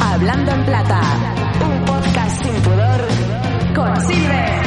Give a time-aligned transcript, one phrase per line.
[0.00, 1.00] Hablando en Plata,
[1.64, 3.08] un podcast sin pudor
[3.72, 4.60] con Silver.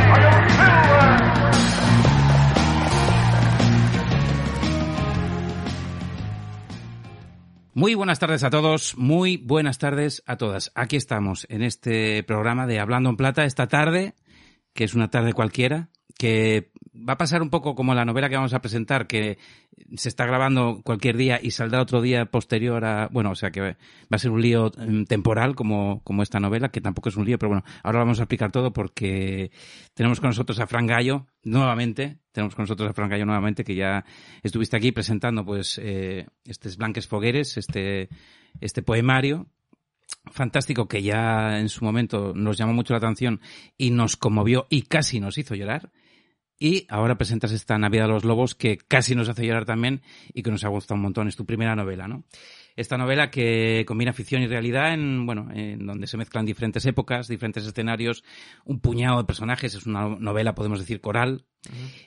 [7.73, 10.72] Muy buenas tardes a todos, muy buenas tardes a todas.
[10.73, 14.14] Aquí estamos en este programa de Hablando en Plata esta tarde,
[14.73, 18.36] que es una tarde cualquiera, que va a pasar un poco como la novela que
[18.36, 19.38] vamos a presentar, que
[19.95, 23.62] se está grabando cualquier día y saldrá otro día posterior a, bueno, o sea que
[23.62, 23.76] va
[24.12, 27.40] a ser un lío mm, temporal como, como esta novela, que tampoco es un lío,
[27.40, 29.52] pero bueno, ahora vamos a explicar todo porque
[29.94, 33.76] tenemos con nosotros a Fran Gallo nuevamente, tenemos con nosotros a Fran Gallo nuevamente, que
[33.76, 34.06] ya
[34.44, 38.10] estuviste aquí presentando pues eh, estos Blanques Fogueres, este,
[38.62, 39.48] este poemario
[40.32, 43.42] fantástico que ya en su momento nos llamó mucho la atención
[43.78, 45.92] y nos conmovió y casi nos hizo llorar.
[46.59, 50.02] Y ahora presentas esta Navidad de los Lobos que casi nos hace llorar también
[50.34, 51.28] y que nos ha gustado un montón.
[51.28, 52.23] Es tu primera novela, ¿no?
[52.76, 57.28] Esta novela que combina ficción y realidad en, bueno, en donde se mezclan diferentes épocas,
[57.28, 58.23] diferentes escenarios,
[58.66, 59.76] un puñado de personajes.
[59.76, 61.45] Es una novela, podemos decir, coral.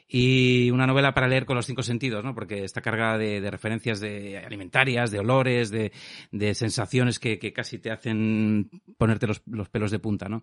[0.08, 2.34] Y una novela para leer con los cinco sentidos, ¿no?
[2.34, 5.92] Porque está cargada de, de referencias de alimentarias, de olores, de,
[6.30, 10.42] de sensaciones que, que, casi te hacen ponerte los, los pelos de punta, ¿no?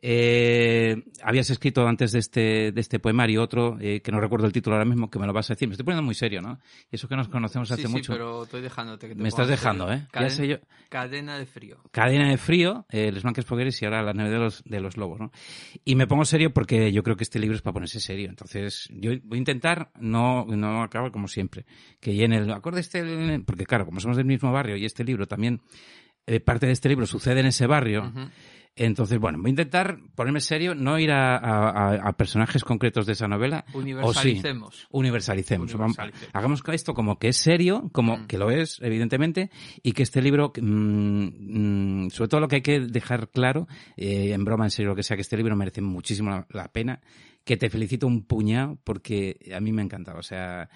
[0.00, 4.52] Eh, habías escrito antes de este, de este poemario otro, eh, que no recuerdo el
[4.52, 5.66] título ahora mismo, que me lo vas a decir.
[5.66, 6.60] Me estoy poniendo muy serio, ¿no?
[6.90, 8.12] Y eso que nos conocemos hace sí, sí, mucho.
[8.12, 10.06] pero estoy dejándote que te Me estás dejando, ¿eh?
[10.12, 10.56] Caden Ya sé yo.
[10.88, 11.78] Cadena de frío.
[11.90, 14.96] Cadena de frío, eh, Les Blanques Fogueres y ahora La Nieve de los, de los
[14.96, 15.32] Lobos, ¿no?
[15.84, 18.28] Y me pongo serio porque yo creo que este libro es para ponerse serio.
[18.28, 21.66] Entonces, yo voy a intentar no, no acabar como siempre.
[22.00, 25.26] Que llene el, acorde este, porque claro, como somos del mismo barrio y este libro
[25.26, 25.60] también,
[26.26, 28.12] eh, parte de este libro sucede en ese barrio.
[28.76, 33.14] Entonces, bueno, voy a intentar ponerme serio, no ir a, a- a personajes concretos de
[33.14, 33.64] esa novela.
[33.68, 34.86] O sí, Universalicemos.
[34.90, 35.74] universalicemos.
[36.32, 38.26] Hagamos esto como que es serio, como Mm.
[38.26, 39.50] que lo es, evidentemente,
[39.82, 44.32] y que este libro, mm, mm, sobre todo lo que hay que dejar claro, eh,
[44.32, 47.00] en broma, en serio, lo que sea, que este libro merece muchísimo la, la pena,
[47.44, 50.18] que te felicito un puñado porque a mí me ha encantado.
[50.18, 50.68] O sea,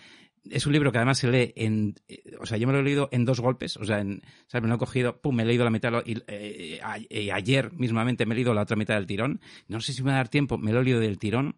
[0.51, 2.83] es un libro que además se lee en, eh, o sea, yo me lo he
[2.83, 4.63] leído en dos golpes, o sea, en, ¿sabes?
[4.63, 6.81] me lo he cogido, pum, me he leído la mitad y eh,
[7.11, 9.41] eh, ayer mismamente me he leído la otra mitad del tirón.
[9.69, 11.57] No sé si me va a dar tiempo, me lo he leído del tirón.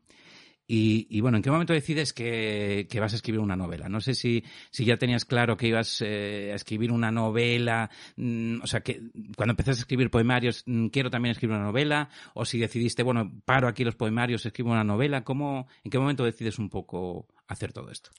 [0.66, 3.90] Y, y bueno, ¿en qué momento decides que, que vas a escribir una novela?
[3.90, 8.62] No sé si, si ya tenías claro que ibas eh, a escribir una novela, mm,
[8.62, 9.02] o sea, que
[9.36, 13.30] cuando empezaste a escribir poemarios, mm, quiero también escribir una novela, o si decidiste, bueno,
[13.44, 17.74] paro aquí los poemarios, escribo una novela, ¿cómo, ¿en qué momento decides un poco hacer
[17.74, 18.10] todo esto?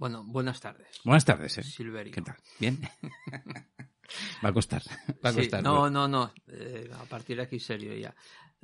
[0.00, 0.98] Bueno, buenas tardes.
[1.04, 1.62] Buenas tardes, ¿eh?
[1.62, 2.10] Silverio.
[2.14, 2.36] ¿Qué tal?
[2.58, 2.80] ¿Bien?
[4.42, 4.80] va a costar,
[5.22, 5.62] va a Sí, costar.
[5.62, 6.32] no, no, no.
[6.48, 8.14] eh, a partir de aquí serio ya.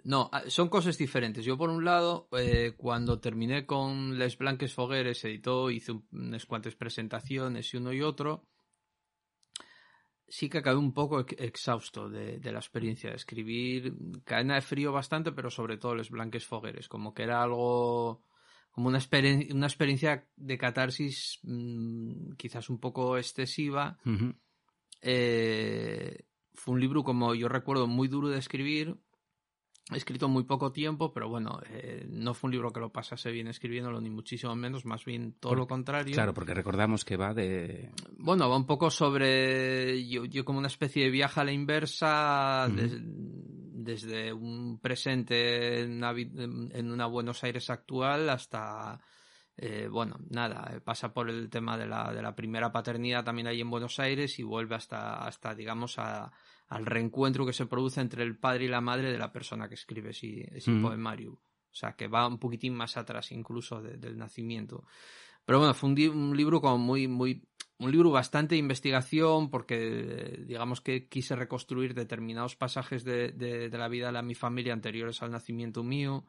[0.04, 1.44] No, ah, son cosas diferentes.
[1.44, 6.46] Yo, por un lado, eh, cuando terminé con Les Blanques Fogueres, editó, hice un- unas
[6.46, 8.46] cuantas presentaciones y uno y otro,
[10.26, 13.92] sí que acabé un poco ex- exhausto de, de la experiencia de escribir.
[14.24, 18.22] Cadena de frío bastante, pero sobre todo Les Blanques Fogueres, como que era algo
[18.76, 24.34] como una, experien- una experiencia de catarsis mm, quizás un poco excesiva Ujú.
[25.00, 28.96] eh, fue un libro, como yo recuerdo, muy duro de escribir.
[29.92, 33.30] He escrito muy poco tiempo, pero bueno, eh, no fue un libro que lo pasase
[33.30, 36.12] bien escribiéndolo, ni muchísimo menos, más bien todo Por- lo contrario.
[36.12, 37.92] Claro, porque recordamos que va de...
[38.18, 40.06] Bueno, va un poco sobre.
[40.08, 42.76] Yo, yo como una especie de viaje a la inversa, Ujú.
[42.76, 43.00] des-
[43.86, 49.00] desde un presente en una, vi- en una Buenos Aires actual hasta.
[49.58, 53.46] eh, bueno, nada, eh, pasa por el tema de la, de la primera paternidad también
[53.46, 56.30] ahí en Buenos Aires y vuelve hasta, hasta digamos, a-
[56.68, 59.76] al reencuentro que se produce entre el padre y la madre de la persona que
[59.76, 60.82] escribe ese, ese Ujú.
[60.82, 61.32] poemario.
[61.32, 64.84] O sea, que va un poquitín más atrás incluso de- del nacimiento.
[65.46, 67.42] Pero bueno, fue un, un libro como muy, muy,
[67.78, 73.78] un libro bastante de investigación porque digamos que quise reconstruir determinados pasajes de, de- de
[73.78, 76.24] la vida de mi familia anteriores al nacimiento mío.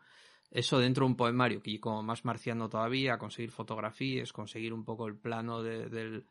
[0.51, 5.07] Eso dentro de un poemario que como más marciano todavía, conseguir fotografías, conseguir un poco
[5.07, 6.25] el plano de- del,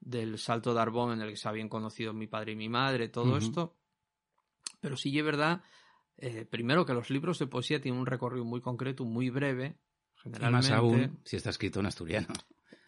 [0.00, 3.08] del salto de Arbón en el que se habían conocido mi padre y mi madre,
[3.08, 3.76] todo esto.
[4.80, 5.62] Pero sí es verdad
[6.18, 9.76] eh, primero que los libros de poesía tienen un recorrido muy concreto, muy breve,
[10.16, 10.68] Y generalmente.
[10.68, 12.28] más aún si está escrito en asturiano.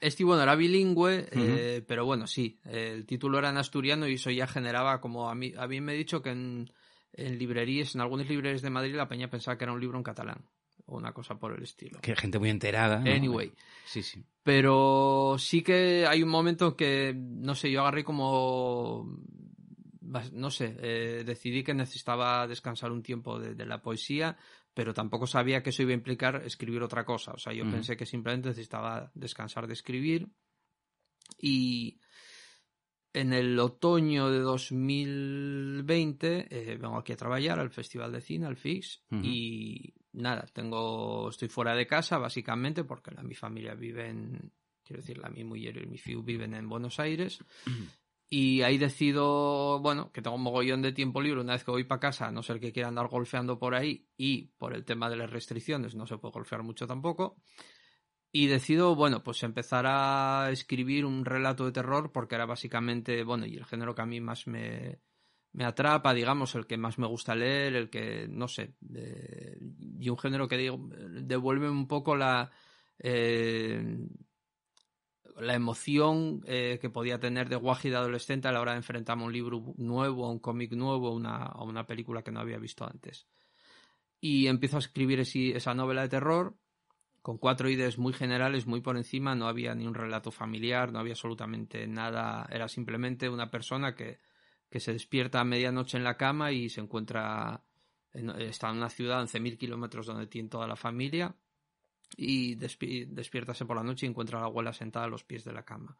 [0.04, 4.30] Este, bueno, era bilingüe, eh, pero bueno, sí, el título era en asturiano y eso
[4.30, 6.70] ya generaba como a mí, a mí me he dicho que en,
[7.14, 10.04] en librerías, en algunas librerías de Madrid la peña pensaba que era un libro en
[10.04, 10.44] catalán
[10.84, 12.00] o una cosa por el estilo.
[12.02, 12.98] Que gente muy enterada.
[12.98, 13.10] ¿no?
[13.10, 13.52] Anyway.
[13.86, 14.22] Sí, sí.
[14.42, 19.10] Pero sí que hay un momento en que, no sé, yo agarré como,
[20.32, 24.36] no sé, eh, decidí que necesitaba descansar un tiempo de, de la poesía,
[24.74, 27.32] pero tampoco sabía que eso iba a implicar escribir otra cosa.
[27.32, 30.28] O sea, yo pensé que simplemente necesitaba descansar de escribir.
[31.38, 32.00] Y
[33.12, 38.56] en el otoño de 2020 eh, vengo aquí a trabajar al Festival de Cine, al
[38.56, 44.52] FIX, y nada, tengo, estoy fuera de casa básicamente porque la, mi familia vive en,
[44.82, 47.38] quiero decir, la mi mujer y mi fiu viven en Buenos Aires.
[48.28, 51.84] Y ahí decido, bueno, que tengo un mogollón de tiempo libre una vez que voy
[51.84, 55.08] para casa, a no ser que quiera andar golfeando por ahí y por el tema
[55.08, 57.36] de las restricciones no se puede golfear mucho tampoco.
[58.32, 63.46] Y decido, bueno, pues empezar a escribir un relato de terror porque era básicamente, bueno,
[63.46, 64.98] y el género que a mí más me,
[65.52, 69.56] me atrapa, digamos, el que más me gusta leer, el que, no sé, eh,
[70.00, 70.80] y un género que digo,
[71.22, 72.50] devuelve un poco la...
[72.98, 74.08] eh,
[75.38, 79.22] la emoción eh, que podía tener de guaji de adolescente a la hora de enfrentarme
[79.22, 82.84] a un libro nuevo, a un cómic nuevo, una, una película que no había visto
[82.84, 83.26] antes.
[84.20, 86.56] Y empiezo a escribir esi- esa novela de terror
[87.20, 90.98] con cuatro ideas muy generales, muy por encima, no había ni un relato familiar, no
[90.98, 94.18] había absolutamente nada, era simplemente una persona que,
[94.70, 97.62] que se despierta a medianoche en la cama y se encuentra,
[98.12, 101.34] en- está en una ciudad a 11.000 kilómetros donde tiene toda la familia
[102.16, 105.44] y despi- despiértase por la noche y encuentra a la abuela sentada a los pies
[105.44, 105.98] de la cama.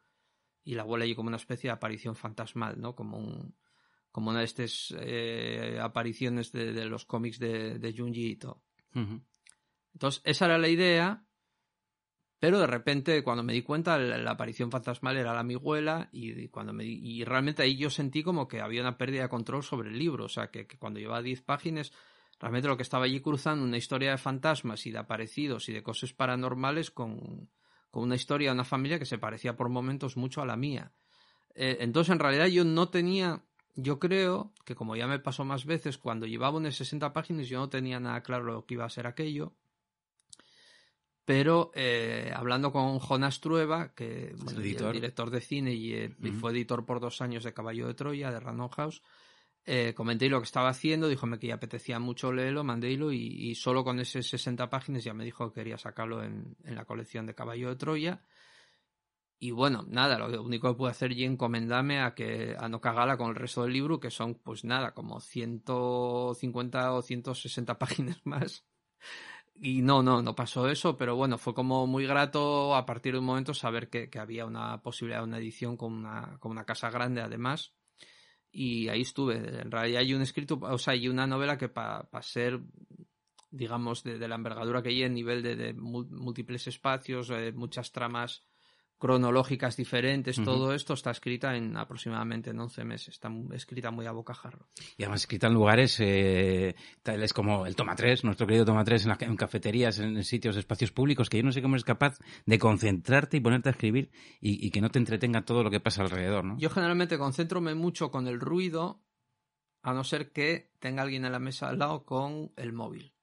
[0.65, 2.95] Y la abuela allí como una especie de aparición fantasmal, ¿no?
[2.95, 3.55] Como un
[4.11, 8.63] como una de estas eh, apariciones de, de los cómics de, de Junji Ito.
[8.95, 9.21] Ujú.
[9.93, 11.27] Entonces, esa era la idea,
[12.39, 16.11] pero de repente, cuando me di cuenta, la, la aparición fantasmal era la mi abuela,
[16.13, 19.65] y, cuando me, y realmente ahí yo sentí como que había una pérdida de control
[19.65, 21.91] sobre el libro, o sea, que, que cuando llevaba 10 páginas,
[22.41, 25.83] realmente lo que estaba allí cruzando, una historia de fantasmas y de aparecidos y de
[25.83, 27.49] cosas paranormales con,
[27.91, 30.93] con una historia de una familia que se parecía por momentos mucho a la mía.
[31.55, 33.45] Eh, entonces, en realidad, yo no tenía.
[33.77, 37.59] Yo creo que, como ya me pasó más veces, cuando llevaba unas 60 páginas, yo
[37.59, 39.53] no tenía nada claro lo que iba a ser aquello.
[41.25, 46.53] Pero eh, hablando con Jonas Trueba, que bueno, el director de cine y, eh, fue
[46.53, 49.03] editor por dos años de Caballo de Troya, de Random House,
[49.67, 53.83] eh, comenté lo que estaba haciendo, díjome que ya apetecía mucho leerlo, mandélo y, solo
[53.83, 57.71] con esas 60 páginas ya me dijo que quería sacarlo en, la colección de Caballo
[57.71, 58.23] de Troya.
[59.39, 63.17] Y bueno, nada, lo único que pude hacer y encomendarme a que a no cagarla
[63.17, 68.67] con el resto del libro, que son pues nada, como 150 o 160 páginas más.
[69.57, 73.21] Y no, no, no pasó eso, pero bueno, fue como muy grato a partir de
[73.21, 77.75] un momento saber que, había una posibilidad de una edición con una casa grande además.
[78.57, 79.35] Y ahí estuve.
[79.37, 82.61] En realidad hay un escrito, o sea, hay una novela que para ser,
[83.51, 88.47] digamos, de, de la envergadura que hay en nivel de, múltiples espacios, eh, muchas tramas
[88.99, 93.09] cronológicas diferentes, todo esto está escrita en aproximadamente en 11 meses.
[93.15, 94.67] Está escrita muy a bocajarro.
[94.97, 99.03] Y además escrita en lugares eh, tales como el Toma 3, nuestro querido Toma 3,
[99.05, 101.85] en, la- en cafeterías, en, en sitios, espacios públicos, que yo no sé cómo es
[101.85, 105.71] capaz de concentrarte y ponerte a escribir y, y que no te entretenga todo lo
[105.71, 106.59] que pasa alrededor, ¿no?
[106.59, 109.03] Yo generalmente concéntrome mucho con el ruido,
[109.83, 113.14] a no ser que tenga alguien en la mesa al lado con el móvil.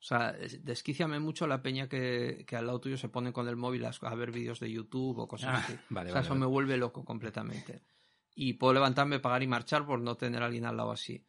[0.00, 3.46] O sea, es- desquíciame mucho la peña que, que al lado tuyo se pone con
[3.48, 5.74] el móvil a, a ver vídeos de YouTube o cosas Ah, así.
[5.90, 6.40] vale, o sea, vale, eso vale.
[6.40, 7.82] me vuelve loco completamente.
[8.34, 11.26] Y puedo levantarme, pagar y marchar por no tener a alguien al lado así.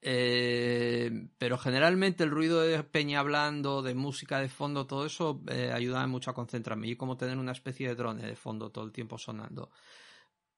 [0.00, 5.72] Eh, pero generalmente el ruido de peña hablando, de música de fondo, todo eso eh,
[5.74, 6.88] ayuda mucho a concentrarme.
[6.88, 9.70] Y como tener una especie de drone de fondo todo el tiempo sonando.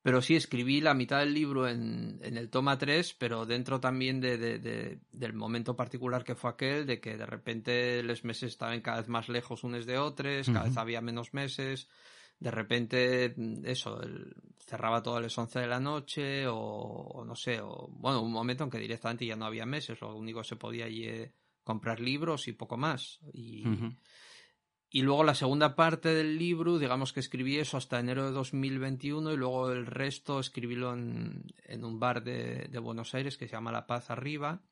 [0.08, 4.20] Pero sí, escribí la mitad del libro en, en el toma 3, pero dentro también
[4.22, 8.50] de, de- de- del momento particular que fue aquel, de que de repente los meses
[8.52, 11.88] estaban cada vez más lejos unos de otros, cada vez había menos meses,
[12.40, 14.34] de repente, mm, eso, el-
[14.66, 18.32] cerraba todo a las 11 de la noche, o, o no sé, o bueno, un
[18.32, 21.32] momento en que directamente ya no había meses, lo único que se podía allí, eh,
[21.64, 23.20] comprar libros y poco más.
[23.34, 23.66] Y.
[24.90, 29.32] y luego la segunda parte del libro, digamos que escribí eso hasta enero de 2021
[29.32, 33.52] y luego el resto escribílo en, en un bar de, de Buenos Aires que se
[33.52, 34.62] llama La Paz Arriba.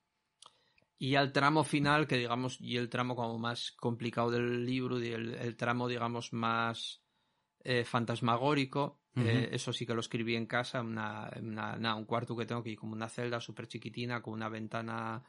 [0.99, 4.99] Y ya el tramo final, que digamos, y el tramo como más complicado del libro,
[5.03, 7.03] y el, el tramo, digamos, más
[7.61, 11.95] eh, fantasmagórico, eh, eso sí que lo escribí en casa, en una, en una- nada,
[11.97, 15.23] un cuarto que tengo aquí, como una celda súper chiquitina, con una ventana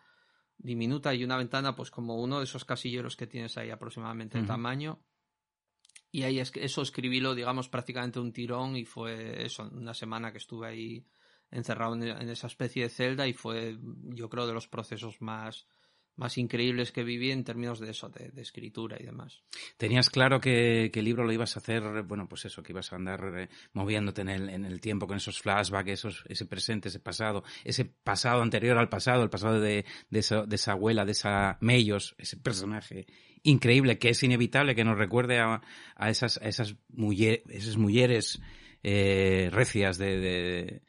[0.58, 4.44] diminuta y una ventana pues como uno de esos casilleros que tienes ahí aproximadamente de
[4.44, 4.54] Ujú.
[4.54, 5.00] tamaño.
[6.12, 10.38] Y ahí es eso escribílo, digamos, prácticamente un tirón y fue eso, una semana que
[10.38, 11.06] estuve ahí
[11.52, 13.78] encerrado en, en esa especie de celda y fue,
[14.16, 15.68] yo creo, de los procesos más,
[16.18, 19.44] más increíbles que viví en términos de eso, de, escritura y demás.
[19.78, 22.92] Tenías claro que, que el libro lo ibas a hacer, bueno, pues eso, que ibas
[22.92, 26.90] a andar eh, moviéndote en el, en el tiempo con esos flashbacks, esos, ese presente,
[26.90, 31.06] ese pasado, ese pasado anterior al pasado, el pasado de, de, esa, de esa abuela,
[31.06, 33.08] de esa Mellos, ese personaje
[33.44, 35.62] increíble que es inevitable que nos recuerde a,
[35.96, 38.42] a esas, a esas, mujer, esas mujeres
[38.84, 40.82] eh, recias de,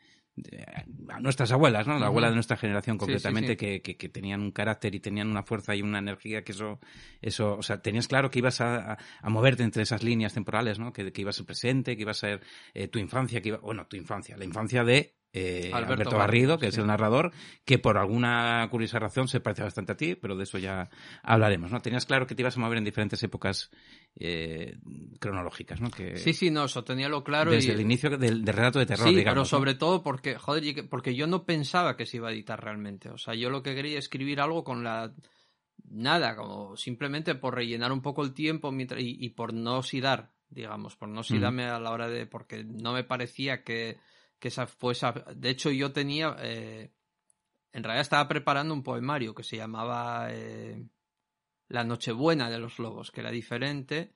[1.09, 1.99] a nuestras abuelas, ¿no?
[1.99, 3.57] La abuela de nuestra generación Sí, sí, concretamente sí.
[3.57, 6.81] Que, que, que tenían un carácter y tenían una fuerza y una energía que eso,
[7.21, 10.79] eso, o sea, tenías claro que ibas a, a, a moverte entre esas líneas temporales,
[10.79, 10.93] ¿no?
[10.93, 12.41] Que, que ibas a ser presente, que iba a ser
[12.75, 16.59] eh, tu infancia, que iba, bueno, tu infancia, la infancia de eh, Alberto Alberto, Garrido,
[16.59, 16.71] que sí.
[16.71, 17.33] es el narrador,
[17.65, 20.89] que por alguna curiosa razón se parece bastante a ti, pero de eso ya
[21.23, 21.81] hablaremos, ¿no?
[21.81, 23.71] Tenías claro que te ibas a mover en diferentes épocas
[24.17, 24.79] eh,
[25.21, 25.91] cronológicas, ¿no?
[25.91, 27.51] Que Sí, sí, no, eso teníalo claro.
[27.51, 27.75] desde y...
[27.75, 29.33] el inicio del, del relato de terror, sí, digamos.
[29.33, 29.45] pero ¿no?
[29.45, 33.11] sobre todo porque, joder, porque yo no pensaba que se iba a editar realmente.
[33.11, 35.13] O sea, yo lo que quería es escribir algo con la...
[35.91, 39.01] Nada, como simplemente por rellenar un poco el tiempo mientras...
[39.01, 42.27] y, y por no oxidar, digamos, por no oxidarme a la hora de...
[42.27, 43.99] porque no me parecía que,
[44.39, 45.07] que esa fuese...
[45.35, 46.37] De hecho, yo tenía...
[46.41, 46.93] eh,
[47.73, 50.87] En realidad estaba preparando un poemario que se llamaba eh,
[51.69, 54.15] La Nochebuena de los Lobos, que era diferente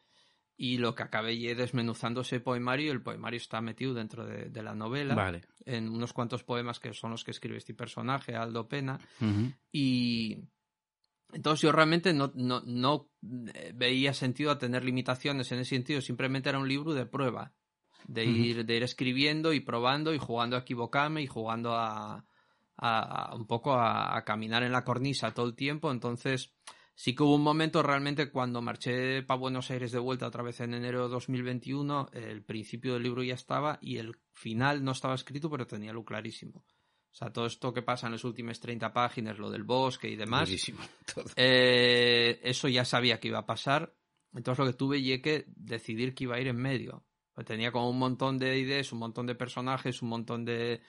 [0.56, 4.74] y lo que acabé desmenuzando ese poemario el poemario está metido dentro de, de la
[4.74, 5.40] novela Vale.
[5.64, 8.98] en unos cuantos poemas que son los que escribe este personaje, Aldo Pena
[9.72, 10.44] y
[11.32, 13.10] entonces yo realmente no, no, no
[13.54, 17.54] eh, veía sentido a tener limitaciones en ese sentido, simplemente era un libro de prueba,
[18.08, 22.24] de, ir, de ir escribiendo y probando y jugando a equivocarme y jugando a,
[22.76, 26.52] a- a un poco a, a caminar en la cornisa todo el tiempo, entonces
[26.94, 30.60] sí que hubo un momento realmente cuando marché para Buenos Aires de vuelta otra vez
[30.60, 35.14] en enero de 2021, el principio del libro ya estaba y el final no estaba
[35.14, 36.64] escrito, pero tenía lo clarísimo.
[37.10, 40.16] O sea, todo esto que pasa en las últimas 30 páginas, lo del bosque y
[40.16, 40.48] demás.
[41.14, 41.24] Todo.
[41.36, 43.94] eh, eso ya sabía que iba a pasar.
[44.34, 47.04] Entonces lo que tuve y que decidir que iba a ir en medio.
[47.34, 50.82] Pues tenía como un montón de ideas, un montón de personajes, un montón de,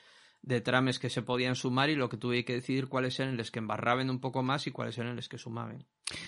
[0.44, 3.50] de trames que se podían sumar y lo que tuve que decidir cuáles eran los
[3.50, 5.86] que embarraban un poco más y cuáles eran los que sumaban.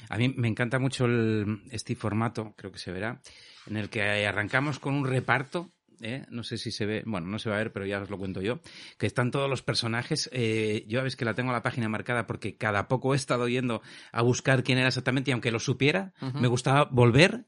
[0.09, 3.21] A mí me encanta mucho el, este formato, creo que se verá,
[3.67, 5.73] en el que arrancamos con un reparto.
[6.01, 6.25] ¿eh?
[6.29, 8.17] No sé si se ve, bueno, no se va a ver, pero ya os lo
[8.17, 8.61] cuento yo.
[8.97, 10.29] Que están todos los personajes.
[10.31, 13.49] Eh, yo a veces que la tengo la página marcada porque cada poco he estado
[13.49, 13.81] yendo
[14.13, 17.45] a buscar quién era exactamente y aunque lo supiera, me gustaba volver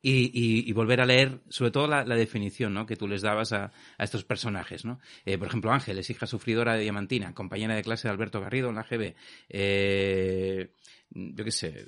[0.00, 2.86] y, y- y volver a leer, sobre todo la, definición ¿no?
[2.86, 4.84] que tú les dabas a, a estos personajes.
[4.84, 5.00] ¿no?
[5.24, 8.76] Eh, por ejemplo, Ángeles, hija sufridora de Diamantina, compañera de clase de Alberto Garrido en
[8.76, 9.14] la GB.
[9.48, 10.70] Eh,
[11.10, 11.86] yo qué sé,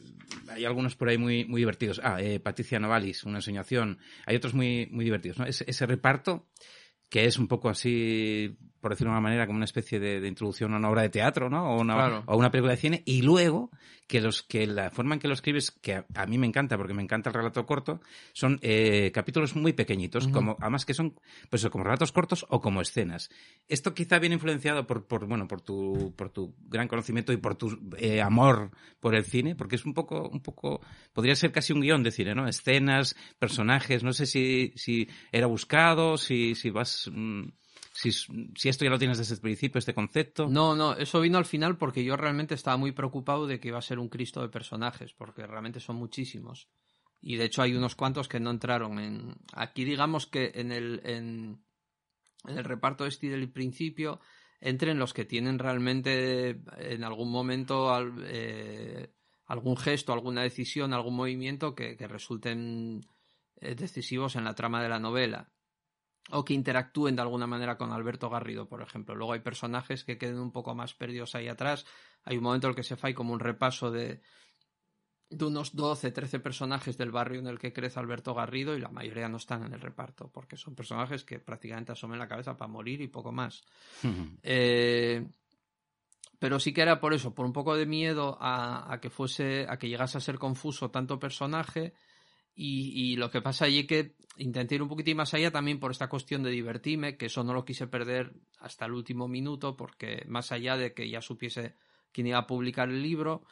[0.49, 2.00] hay algunos por ahí muy, muy divertidos.
[2.02, 3.99] Ah, eh, Patricia Novalis, una ensoñación.
[4.26, 5.38] Hay otros muy, muy divertidos.
[5.38, 5.45] ¿no?
[5.47, 6.49] Ese reparto
[7.11, 10.29] que es un poco así, por decirlo de una manera, como una especie de, de
[10.29, 11.75] introducción a una obra de teatro, ¿no?
[11.75, 12.23] O una, Claro.
[12.27, 13.03] o una película de cine.
[13.05, 13.71] Y luego,
[14.07, 16.77] que los que la forma en que lo escribes, que a, a mí me encanta,
[16.77, 18.01] porque me encanta el relato corto,
[18.33, 21.15] son eh, capítulos muy pequeñitos, como, además que son,
[21.49, 23.31] pues como relatos cortos o como escenas.
[23.69, 27.55] Esto quizá viene influenciado por, por bueno, por tu, por tu gran conocimiento y por
[27.55, 30.81] tu eh, amor por el cine, porque es un poco, un poco,
[31.13, 32.49] podría ser casi un guion de cine, ¿no?
[32.49, 37.45] Escenas, personajes, no sé si, si era buscado, si, si vas, mm,
[38.00, 40.49] si, si esto ya lo tienes desde el principio, este concepto.
[40.49, 43.78] No, no, eso vino al final porque yo realmente estaba muy preocupado de que iba
[43.78, 46.71] a ser un Cristo de personajes, porque realmente son muchísimos.
[47.21, 49.37] Y de hecho hay unos cuantos que no entraron en.
[49.52, 51.62] Aquí digamos que en el, en,
[52.47, 54.21] en el reparto este del principio
[54.61, 59.12] entren los que tienen realmente en algún momento eh,
[59.45, 63.07] algún gesto, alguna decisión, algún movimiento que, que resulten
[63.57, 65.52] eh, decisivos en la trama de la novela
[66.33, 69.15] o que interactúen de alguna manera con Alberto Garrido, por ejemplo.
[69.15, 71.87] Luego hay personajes que queden un poco más perdidos ahí atrás.
[72.25, 74.21] Hay un momento en el que se fai como un repaso de,
[75.31, 78.89] de unos 12, 13 personajes del barrio en el que crece Alberto Garrido y la
[78.89, 82.71] mayoría no están en el reparto, porque son personajes que prácticamente asomen la cabeza para
[82.71, 83.65] morir y poco más.
[84.43, 85.27] Eh,
[86.39, 89.67] pero sí que era por eso, por un poco de miedo a, a que fuese,
[89.69, 91.95] a que llegase a ser confuso tanto personaje.
[92.62, 95.81] Y, y lo que pasa allí es que intenté ir un poquitín más allá también
[95.81, 99.76] por esta cuestión de divertirme, que eso no lo quise perder hasta el último minuto,
[99.76, 101.75] porque más allá de que ya supiese
[102.12, 103.45] quién iba a publicar el libro,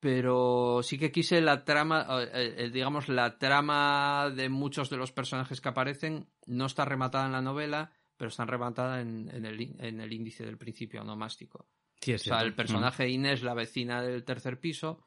[0.00, 5.12] pero sí que quise la trama, eh, eh, digamos, la trama de muchos de los
[5.12, 9.60] personajes que aparecen no está rematada en la novela, pero están rematadas en, en el,
[9.60, 11.66] in- en el índice del principio onomástico.
[12.00, 15.04] Sí, O sea, el personaje de Inés, la vecina del tercer piso,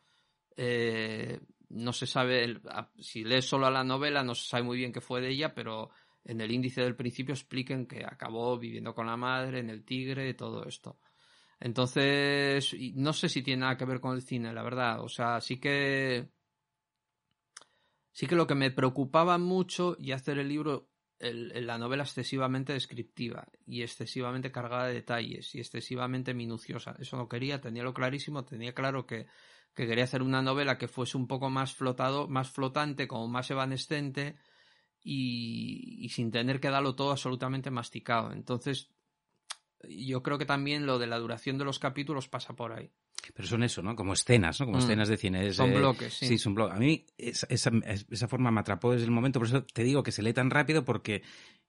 [0.58, 1.40] eh,
[1.74, 5.02] no se sabe, a- si lees solo la novela, no se sabe muy bien qué
[5.02, 5.90] fue de ella, pero
[6.24, 10.34] en el índice del principio expliquen que acabó viviendo con la madre, en el tigre,
[10.34, 11.00] todo esto.
[11.60, 15.02] Entonces, y no sé si tiene nada que ver con el cine, la verdad.
[15.02, 16.28] O sea, sí que.
[18.12, 23.48] Sí que lo que me preocupaba mucho y hacer el libro, la novela excesivamente descriptiva
[23.66, 26.96] y excesivamente cargada de detalles y excesivamente minuciosa.
[27.00, 29.28] Eso no quería, tenía lo clarísimo, tenía claro que,
[29.74, 33.50] que quería hacer una novela que fuese un poco más flotado, más flotante, como más
[33.52, 34.36] evanescente
[35.02, 38.32] y, y sin tener que darlo todo absolutamente masticado.
[38.34, 38.90] Entonces,
[39.90, 42.92] yo creo que también lo de la duración de los capítulos pasa por ahí.
[43.36, 43.96] Pero son eso, ¿no?
[43.96, 44.66] Como escenas, ¿no?
[44.66, 44.82] Como Mm.
[44.82, 45.54] escenas de cine.
[45.54, 46.28] Son eh, bloques, sí.
[46.28, 46.76] Sí, son bloques.
[46.76, 47.72] A mí esa, esa,
[48.10, 50.50] esa forma me atrapó desde el momento, por eso te digo que se lee tan
[50.50, 51.22] rápido porque,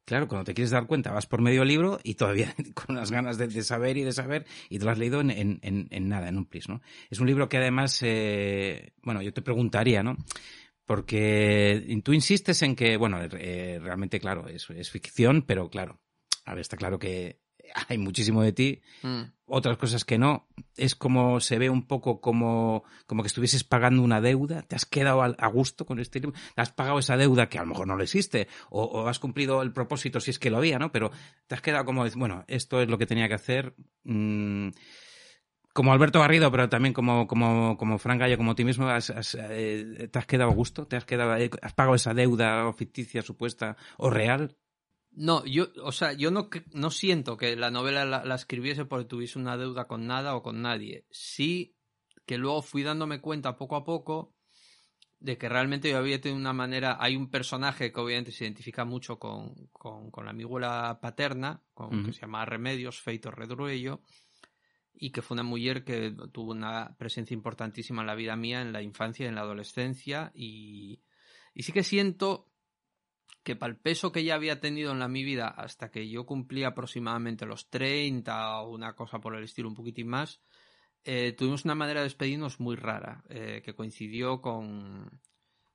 [0.04, 3.38] claro, cuando te quieres dar cuenta vas por medio libro y todavía con unas ganas
[3.38, 6.46] de, saber y de saber y te lo has leído en, en nada, en un
[6.46, 6.80] plis, ¿no?
[7.10, 10.16] Es un libro que además, eh, bueno, yo te preguntaría, ¿no?
[10.84, 16.00] Porque tú insistes en que, bueno, eh, realmente, claro, es, es ficción, pero claro,
[16.44, 17.41] a ver, está claro que
[17.88, 19.22] hay muchísimo de ti Mm.
[19.46, 20.46] otras cosas que no.
[20.76, 24.62] Es como se ve un poco como, como que estuvieses pagando una deuda.
[24.62, 26.38] ¿Te has quedado a gusto con este libro?
[26.54, 28.48] ¿Te has pagado esa deuda que a lo mejor no lo existe?
[28.70, 30.90] O, o has cumplido el propósito si es que lo había, ¿no?
[30.92, 31.10] Pero
[31.46, 33.74] te has quedado como, bueno, esto es lo que tenía que hacer.
[34.04, 34.68] mm,
[35.74, 39.36] como Alberto Garrido, pero también como, como, como Fran Gallo, como tú mismo, has- has,
[39.40, 40.86] eh, ¿te has quedado a gusto?
[40.86, 44.54] ¿Te has quedado, eh, has pagado esa deuda ficticia, supuesta o real?
[45.14, 49.04] No, yo, o sea, yo no, no siento que la novela la, la escribiese porque
[49.04, 51.06] tuviese una deuda con nada o con nadie.
[51.10, 51.76] Sí
[52.26, 54.34] que luego fui dándome cuenta poco a poco
[55.22, 56.96] de que realmente yo había tenido una manera.
[57.00, 62.04] Hay un personaje que obviamente se identifica mucho con, con, con la abuela paterna, con,
[62.04, 64.02] que se llama Remedios, Feito Redruello,
[64.92, 68.72] y que fue una mujer que tuvo una presencia importantísima en la vida mía, en
[68.72, 70.32] la infancia y en la adolescencia.
[70.34, 71.02] Y,
[71.54, 72.51] y sí que siento
[73.42, 76.24] que para el peso que ella había tenido en la mi vida hasta que yo
[76.26, 80.40] cumplí aproximadamente los 30 o una cosa por el estilo un poquitín más,
[81.04, 85.20] eh, tuvimos una manera de despedirnos muy rara, eh, que coincidió con,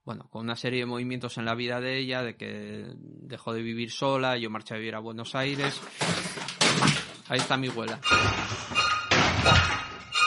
[0.05, 3.61] bueno, con una serie de movimientos en la vida de ella, de que dejó de
[3.61, 5.81] vivir sola, yo marché a vivir a Buenos Aires.
[7.27, 7.99] Ahí está mi abuela.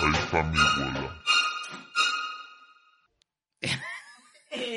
[0.02, 1.20] Ahí está mi abuela.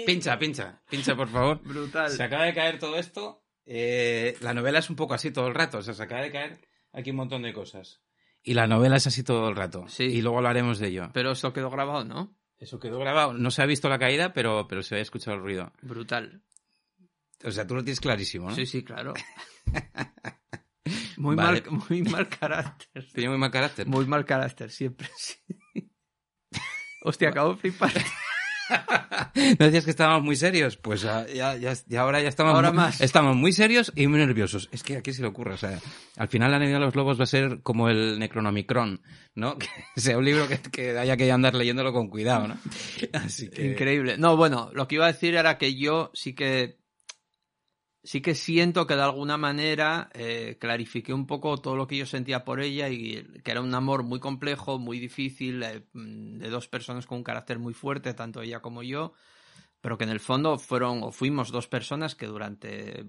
[0.05, 1.61] Pincha, pincha, pincha, por favor.
[1.63, 2.09] Brutal.
[2.11, 3.43] Se acaba de caer todo esto.
[3.65, 5.79] Eh, la novela es un poco así todo el rato.
[5.79, 6.59] O sea, se acaba de caer
[6.91, 8.01] aquí un montón de cosas.
[8.41, 9.87] Y la novela es así todo el rato.
[9.87, 10.03] Sí.
[10.03, 11.09] Y luego hablaremos de ello.
[11.13, 12.35] Pero eso quedó grabado, ¿no?
[12.57, 13.33] Eso quedó grabado.
[13.33, 15.71] No se ha visto la caída, pero, pero se ha escuchado el ruido.
[15.81, 16.43] Brutal.
[17.43, 18.55] O sea, tú lo tienes clarísimo, ¿no?
[18.55, 19.13] Sí, sí, claro.
[21.17, 21.61] Muy, Vale.
[21.61, 23.07] mal, muy mal carácter.
[23.13, 23.87] Tiene muy mal carácter.
[23.87, 25.35] Muy mal carácter, siempre, sí.
[27.03, 27.91] Hostia, acabo de flipar.
[29.59, 30.77] ¿No decías que estábamos muy serios?
[30.77, 33.01] Pues ya, ya, ya ahora ya estamos, Ahora muy, más.
[33.01, 34.69] estamos muy serios y muy nerviosos.
[34.71, 35.53] Es que aquí se le ocurre.
[35.53, 35.79] O sea,
[36.17, 39.01] al final la Nieve de los Lobos va a ser como el Necronomicron,
[39.35, 39.57] ¿no?
[39.95, 42.57] Que sea un libro que, que haya que andar leyéndolo con cuidado, ¿no?
[43.13, 43.65] Así que...
[43.71, 44.17] Increíble.
[44.17, 46.77] No, bueno, lo que iba a decir era que yo sí que
[48.03, 52.05] sí que siento que de alguna manera eh, clarifiqué un poco todo lo que yo
[52.05, 56.49] sentía por ella y que era un amor muy complejo, muy difícil, eh, mm, de
[56.49, 59.13] dos personas con un carácter muy fuerte, tanto ella como yo,
[59.79, 63.05] pero que en el fondo fueron o fuimos dos personas que durante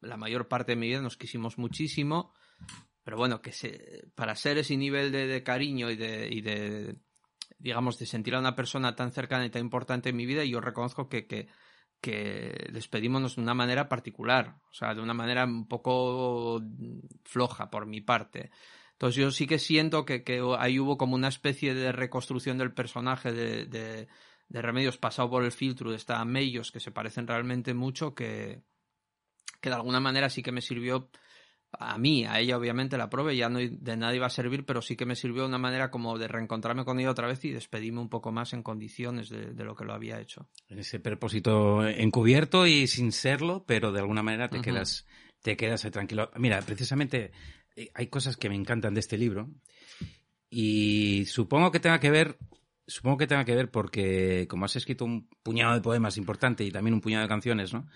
[0.00, 2.32] la mayor parte de mi vida nos quisimos muchísimo,
[3.04, 6.96] pero bueno, que se, para ser ese nivel de, cariño y de,
[7.58, 10.60] digamos, de sentir a una persona tan cercana y tan importante en mi vida, yo
[10.60, 11.48] reconozco que,
[12.06, 16.62] que despedímonos de una manera particular, o sea, de una manera un poco
[17.24, 18.52] floja por mi parte.
[18.92, 22.72] Entonces yo sí que siento que, que ahí hubo como una especie de reconstrucción del
[22.72, 24.06] personaje de, de,
[24.48, 28.62] de Remedios pasado por el filtro de esta Mellos que se parecen realmente mucho, que,
[29.60, 31.10] que de alguna manera sí que me sirvió
[31.78, 34.82] a mí, a ella obviamente la probé, ya no de nada iba a servir, pero
[34.82, 37.50] sí que me sirvió de una manera como de reencontrarme con ella otra vez y
[37.50, 40.48] despedirme un poco más en condiciones de, de lo que lo había hecho.
[40.68, 45.06] En ese propósito encubierto y sin serlo, pero de alguna manera te quedas
[45.42, 46.30] te quedas tranquilo.
[46.36, 47.30] Mira, precisamente
[47.76, 49.48] eh, hay cosas que me encantan de este libro
[50.50, 52.38] y supongo que tenga que ver
[52.86, 56.70] supongo que tenga que ver porque como has escrito un puñado de poemas importante y
[56.70, 57.86] también un puñado de canciones, ¿no?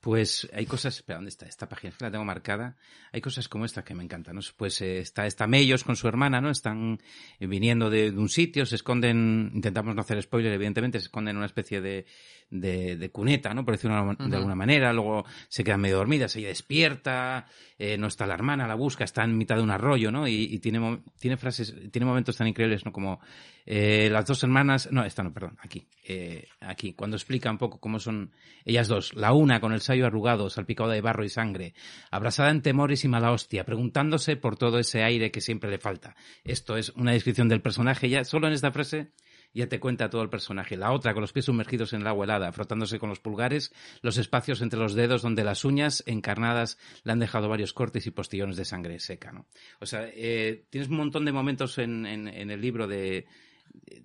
[0.00, 1.90] Pues hay cosas, espera, ¿dónde está esta página?
[1.90, 2.74] Es que la tengo marcada.
[3.12, 4.40] Hay cosas como esta que me encantan, ¿no?
[4.56, 6.48] Pues eh, está, está Mellos con su hermana, ¿no?
[6.50, 6.98] Están
[7.38, 11.32] eh, viniendo de, de un sitio, se esconden, intentamos no hacer spoiler, evidentemente, se esconden
[11.32, 12.06] en una especie de,
[12.50, 13.64] de, de cuneta, ¿no?
[13.64, 14.36] Por decirlo de, alguna- de Ujú.
[14.36, 17.46] alguna manera, luego se quedan medio dormidas, ella despierta,
[17.78, 20.26] eh, no está la hermana, la busca, está en mitad de un arroyo, ¿no?
[20.26, 22.92] Y, y tiene, tiene frases, tiene momentos tan increíbles, ¿no?
[22.92, 23.20] Como
[23.66, 27.78] eh, las dos hermanas, no, esta no, perdón, aquí, eh, aquí, cuando explica un poco
[27.78, 28.32] cómo son
[28.64, 31.74] ellas dos, la una con el sayo arrugado, salpicado de barro y sangre,
[32.10, 36.16] abrazada en temores y mala hostia, preguntándose por todo ese aire que siempre le falta.
[36.42, 39.12] Esto es una descripción del personaje, ya solo en esta frase
[39.54, 40.76] ya te cuenta todo el personaje.
[40.76, 44.16] La otra, con los pies sumergidos en el agua helada, frotándose con los pulgares, los
[44.18, 48.56] espacios entre los dedos donde las uñas encarnadas le han dejado varios cortes y postillones
[48.56, 49.46] de sangre seca, ¿no?
[49.80, 53.26] O sea, eh, tienes un montón de momentos en, en- en el libro de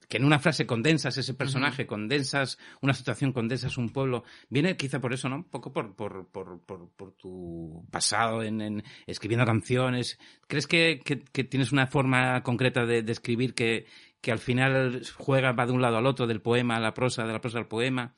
[0.07, 4.23] que en una frase condensas ese personaje, condensas una situación, condensas un pueblo.
[4.47, 5.37] Viene quizá por eso, ¿no?
[5.37, 10.19] Un poco por, por, por, por, por tu pasado en, en escribiendo canciones.
[10.47, 13.87] ¿Crees que, que- que tienes una forma concreta de, de escribir que,
[14.25, 17.27] que al final juega, va de un lado al otro, del poema a la prosa,
[17.27, 18.15] de la prosa al poema?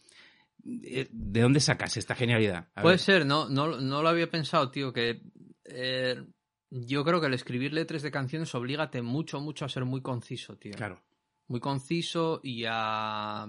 [0.66, 2.70] Eh, ¿De dónde sacas esta genialidad?
[2.76, 3.00] A Puede ver.
[3.00, 5.22] ser, no, no, no lo había pensado, tío, que
[5.66, 6.24] eh,
[6.70, 10.56] yo creo que el escribir letras de canciones oblígate mucho, mucho a ser muy conciso,
[10.56, 10.72] tío.
[10.78, 11.04] Claro.
[11.50, 13.46] Muy conciso y a...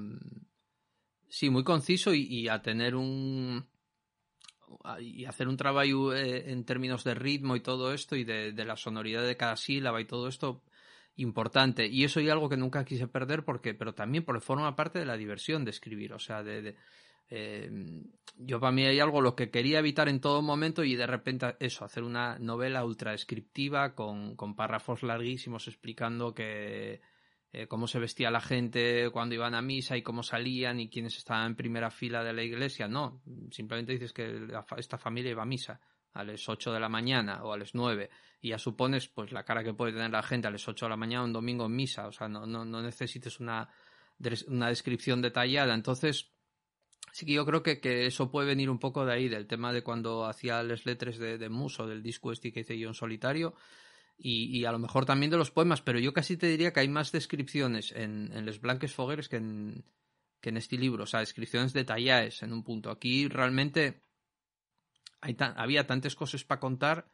[1.28, 3.68] Sí, muy conciso y, y a tener un...
[4.98, 8.64] y hacer un trabajo eh, en términos de ritmo y todo esto y de, de
[8.64, 10.64] la sonoridad de cada sílaba y todo esto
[11.18, 11.86] importante.
[11.86, 15.04] Y eso es algo que nunca quise perder porque pero también porque forma parte de
[15.06, 16.76] la diversión de escribir o sea de, de-
[17.30, 17.70] eh,
[18.38, 21.56] yo para mí hay algo lo que quería evitar en todo momento y de repente
[21.60, 27.02] eso hacer una novela ultra descriptiva con, con párrafos larguísimos explicando que
[27.52, 31.18] eh, cómo se vestía la gente cuando iban a misa y cómo salían y quiénes
[31.18, 32.88] estaban en primera fila de la iglesia.
[32.88, 35.80] No simplemente dices que la esta familia iba a misa
[36.12, 39.44] a las 8 de la mañana o a las 9 y ya supones pues la
[39.44, 41.76] cara que puede tener la gente a las 8 de la mañana un domingo en
[41.76, 43.68] misa, o sea, no, no, no necesites una,
[44.46, 45.74] una descripción detallada.
[45.74, 46.32] Entonces,
[47.12, 49.72] sí que yo creo que, que eso puede venir un poco de ahí, del tema
[49.72, 52.94] de cuando hacía las letras de, de Muso, del disco este que hice yo en
[52.94, 53.54] solitario,
[54.16, 56.80] y, y a lo mejor también de los poemas, pero yo casi te diría que
[56.80, 59.84] hay más descripciones en, en Les Blanques Fogueres que en,
[60.40, 62.90] que en este libro, o sea, descripciones detalladas en un punto.
[62.90, 64.02] Aquí realmente
[65.20, 67.10] hay había tantas cosas para contar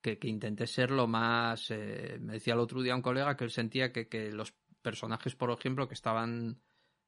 [0.00, 1.70] que, que intenté ser lo más...
[1.70, 5.34] eh, me decía el otro día un colega que él sentía que, que los personajes,
[5.34, 6.60] por ejemplo, que estaban,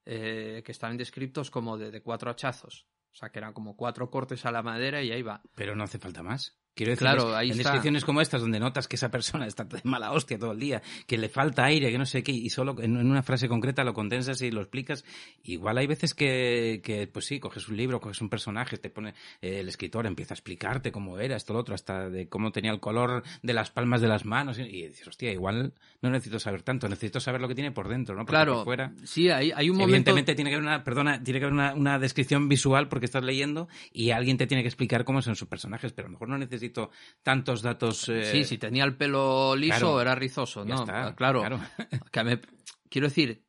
[0.05, 2.87] eh, que estaban descritos como de, de cuatro hachazos.
[3.13, 5.43] O sea, que eran como cuatro cortes a la madera y ahí va.
[5.57, 6.60] Pero no hace falta más.
[6.75, 7.65] Quiero decir, Claro, ahí en está.
[7.65, 10.83] descripciones como estas, donde notas que esa persona está de mala hostia todo el día,
[11.07, 13.93] que le falta aire, que no sé qué, y solo en, una frase concreta lo
[13.93, 15.05] condensas y lo explicas.
[15.45, 19.15] Igual hay veces que, que, pues sí, coges un libro, coges un personaje, te pone
[19.43, 22.71] eh, el escritor, empieza a explicarte cómo era esto, lo otro, hasta de cómo tenía
[22.71, 26.39] el color de las palmas de las manos, y, y dices, hostia, igual no necesito
[26.39, 28.23] saber tanto, necesito saber lo que tiene por dentro, ¿no?
[28.23, 28.93] Porque claro, por fuera.
[29.05, 29.91] sí, hay, hay un momento...
[29.91, 33.25] Evidentemente tiene que haber una, perdona, tiene que haber una, una descripción visual porque estás
[33.25, 36.29] leyendo y alguien te tiene que explicar cómo son sus personajes, pero a lo mejor
[36.29, 36.91] no necesito
[37.23, 38.09] tantos datos.
[38.09, 40.01] eh, Sí, si tenía el pelo liso claro.
[40.01, 40.81] era rizoso, ¿no?
[40.81, 41.41] está, claro.
[41.41, 41.61] claro.
[42.13, 42.41] Que me-
[42.89, 43.45] quiero decir,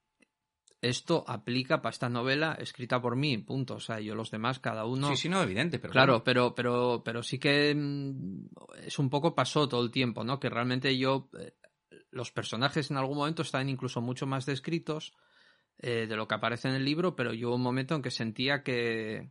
[0.82, 3.76] esto aplica para esta novela escrita por mí, punto.
[3.76, 5.10] O sea, yo los demás, cada uno...
[5.10, 8.48] Sí, sí, no, evidente, pero Claro, pero, pero, pero sí que mm,
[8.86, 10.40] es un poco pasó todo el tiempo, ¿no?
[10.40, 11.54] Que realmente yo, eh,
[12.12, 15.14] los personajes en algún momento están incluso mucho más descritos
[15.78, 18.12] eh, de lo que aparece en el libro, pero yo hubo un momento en que
[18.12, 19.30] sentía que,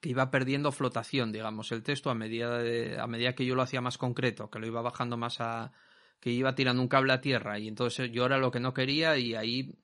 [0.00, 2.60] que iba perdiendo flotación, digamos, el texto a medida,
[3.02, 5.72] a medida que yo lo hacía más concreto, que lo iba bajando más a...
[6.20, 9.18] que iba tirando un cable a tierra y entonces yo era lo que no quería
[9.18, 9.78] y ahí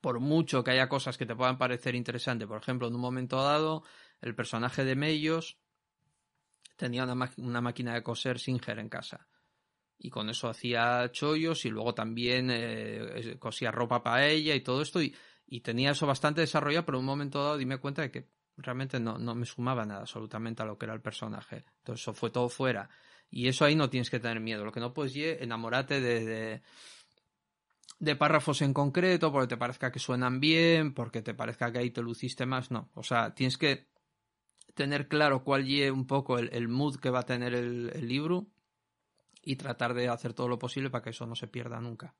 [0.00, 3.42] por mucho que haya cosas que te puedan parecer interesantes, por ejemplo, en un momento
[3.42, 3.84] dado,
[4.20, 5.58] el personaje de Mellos
[6.76, 9.26] tenía una máquina de coser Singer en casa.
[9.96, 14.82] Y con eso hacía chollos y luego también eh, cosía ropa para ella y todo
[14.82, 15.00] esto.
[15.00, 15.14] Y,
[15.46, 19.00] y tenía eso bastante desarrollado, pero en un momento dado dime cuenta de que realmente
[19.00, 21.64] no, no me sumaba nada absolutamente a lo que era el personaje.
[21.78, 22.88] Entonces eso fue todo fuera.
[23.30, 24.64] Y eso ahí no tienes que tener miedo.
[24.64, 26.62] Lo que no puedes es enamorarte de,
[27.98, 31.90] de, párrafos en concreto, porque te parezca que suenan bien, porque te parezca que ahí
[31.90, 32.90] te luciste más, no.
[32.94, 33.88] O sea, tienes que
[34.74, 38.53] tener claro cuál es un poco el, el mood que va a tener el libro
[39.44, 42.14] y tratar de hacer todo lo posible para que eso no se pierda nunca.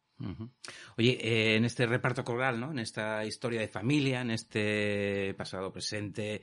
[0.97, 2.71] Oye, eh, en este reparto coral, ¿no?
[2.71, 6.43] En esta historia de familia, en este pasado, presente,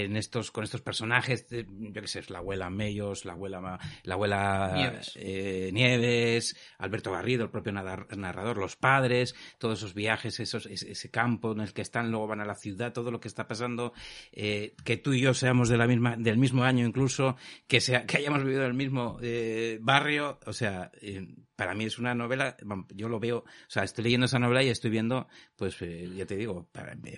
[0.00, 4.14] en estos, con estos personajes, yo qué sé, es la abuela Mellos, la abuela, la
[4.14, 5.12] abuela Nieves.
[5.16, 11.10] eh, Nieves, Alberto Garrido, el propio narrador, los padres, todos esos viajes, esos, ese, ese
[11.10, 13.92] campo en el que están, luego van a la ciudad, todo lo que está pasando,
[14.32, 18.06] eh, que tú y yo seamos de la misma, del mismo año incluso, que sea,
[18.06, 21.26] que hayamos vivido en el mismo eh, barrio, o sea, eh,
[21.56, 22.56] para mí es una novela,
[22.94, 26.26] yo lo veo, o sea, estoy leyendo esa novela y estoy viendo, pues, eh, ya
[26.26, 26.68] te digo,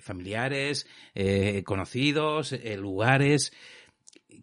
[0.01, 3.53] familiares, eh, conocidos, eh, lugares.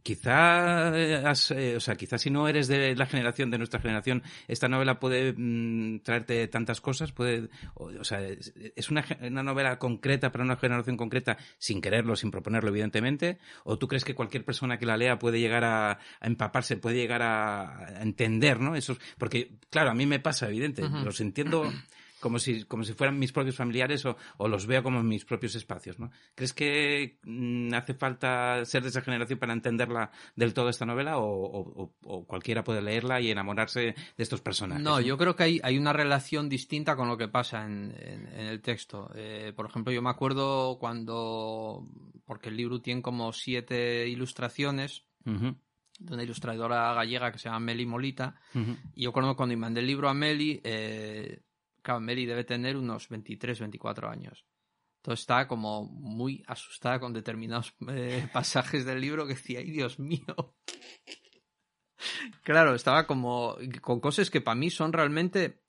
[0.03, 4.23] Quizá, eh, eh, o sea, quizá si no eres de la generación, de nuestra generación,
[4.49, 9.43] esta novela puede mm, traerte tantas cosas, puede, o, o sea, es, es una, una
[9.43, 14.15] novela concreta para una generación concreta, sin quererlo, sin proponerlo, evidentemente, o tú crees que
[14.15, 18.61] cualquier persona que la lea puede llegar a, a empaparse, puede llegar a, a entender,
[18.61, 18.77] ¿no?
[18.77, 21.05] Esos, porque, claro, a mí me pasa, evidente, Ujú.
[21.05, 21.73] los entiendo
[22.23, 25.55] como si, como si fueran mis propios familiares o, o los veo como mis propios
[25.57, 26.11] espacios, ¿no?
[26.35, 31.19] ¿Crees que mm, hace falta ser de esa generación para entenderla del todo esta novela
[31.19, 34.85] o, o- o- o cualquiera puede leerla y enamorarse de estos personajes?
[34.85, 38.27] No, yo creo que hay, hay una relación distinta con lo que pasa en, en-
[38.29, 39.11] en el texto.
[39.15, 41.87] Eh, por ejemplo, yo me acuerdo cuando,
[42.25, 45.57] porque el libro tiene como siete ilustraciones Ujú,
[45.99, 48.77] de una ilustradora gallega que se llama Meli Molita, ujú.
[48.95, 51.41] y yo cuando, cuando mandé el libro a Meli, eh,
[51.83, 54.47] claro, Meli debe tener unos 23, 24 años.
[55.03, 59.99] Entonces estaba como muy asustada con determinados eh, pasajes del libro que decía, ¡ay, Dios
[59.99, 60.25] mío!
[62.43, 65.63] Claro, estaba como con cosas que para mí son realmente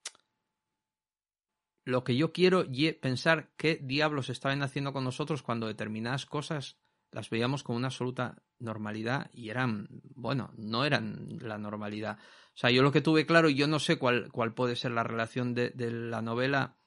[1.86, 2.65] lo que yo quiero
[3.02, 6.80] pensar qué diablos estaban haciendo con nosotros cuando determinadas cosas
[7.13, 12.17] las veíamos con una absoluta normalidad y eran, bueno, no eran la normalidad.
[12.47, 14.91] O sea, yo lo que tuve claro, y yo no sé cuál, cuál puede ser
[14.91, 16.78] la relación de, de la novela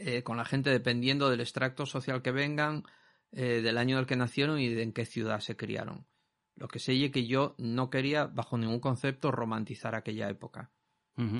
[0.00, 2.84] eh, con la gente dependiendo del extracto social que vengan,
[3.32, 6.06] eh, del año en el que nacieron y de en qué ciudad se criaron.
[6.54, 10.70] Lo que sé es que yo no quería, bajo ningún concepto, romantizar aquella época.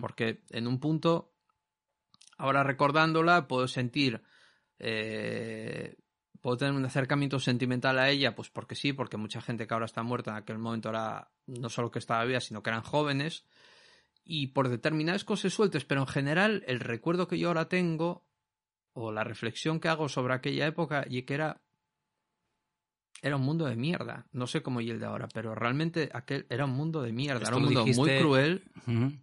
[0.01, 1.37] Porque en un punto,
[2.37, 4.23] ahora recordándola, puedo sentir,
[4.81, 5.97] eh,
[6.41, 9.87] puedo tener un acercamiento sentimental a ella, pues porque sí, porque mucha gente que ahora
[9.87, 13.45] está muerta en aquel momento era no solo que estaba viva, sino que eran jóvenes.
[14.25, 18.27] Y por determinadas cosas sueltas, pero en general el recuerdo que yo ahora tengo,
[18.93, 21.63] o la reflexión que hago sobre aquella época, y que era
[23.23, 24.27] era un mundo de mierda.
[24.33, 27.43] No sé cómo y el de ahora, pero realmente aquel era un mundo de mierda.
[27.43, 28.65] Esto era un mundo muy cruel,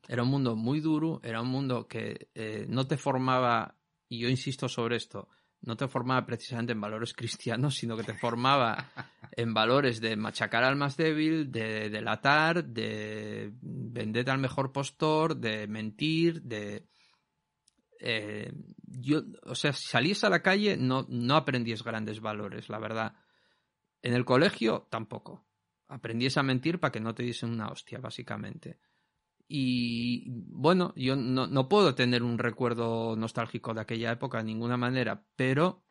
[0.07, 3.75] era un mundo muy duro, era un mundo que eh, no te formaba,
[4.09, 5.29] y yo insisto sobre esto,
[5.61, 8.91] no te formaba precisamente en valores cristianos, sino que te formaba
[9.31, 15.67] en valores de machacar al más débil, de delatar, de venderte al mejor postor, de
[15.67, 16.87] mentir, de...
[17.99, 18.51] eh,
[18.83, 23.15] yo, o sea, si salías a la calle no, no aprendías grandes valores, la verdad.
[24.01, 25.47] En el colegio tampoco.
[25.87, 28.79] Aprendías a mentir para que no te diesen una hostia, básicamente.
[29.47, 34.77] Y bueno, yo no, no puedo tener un recuerdo nostálgico de aquella época de ninguna
[34.77, 35.83] manera, pero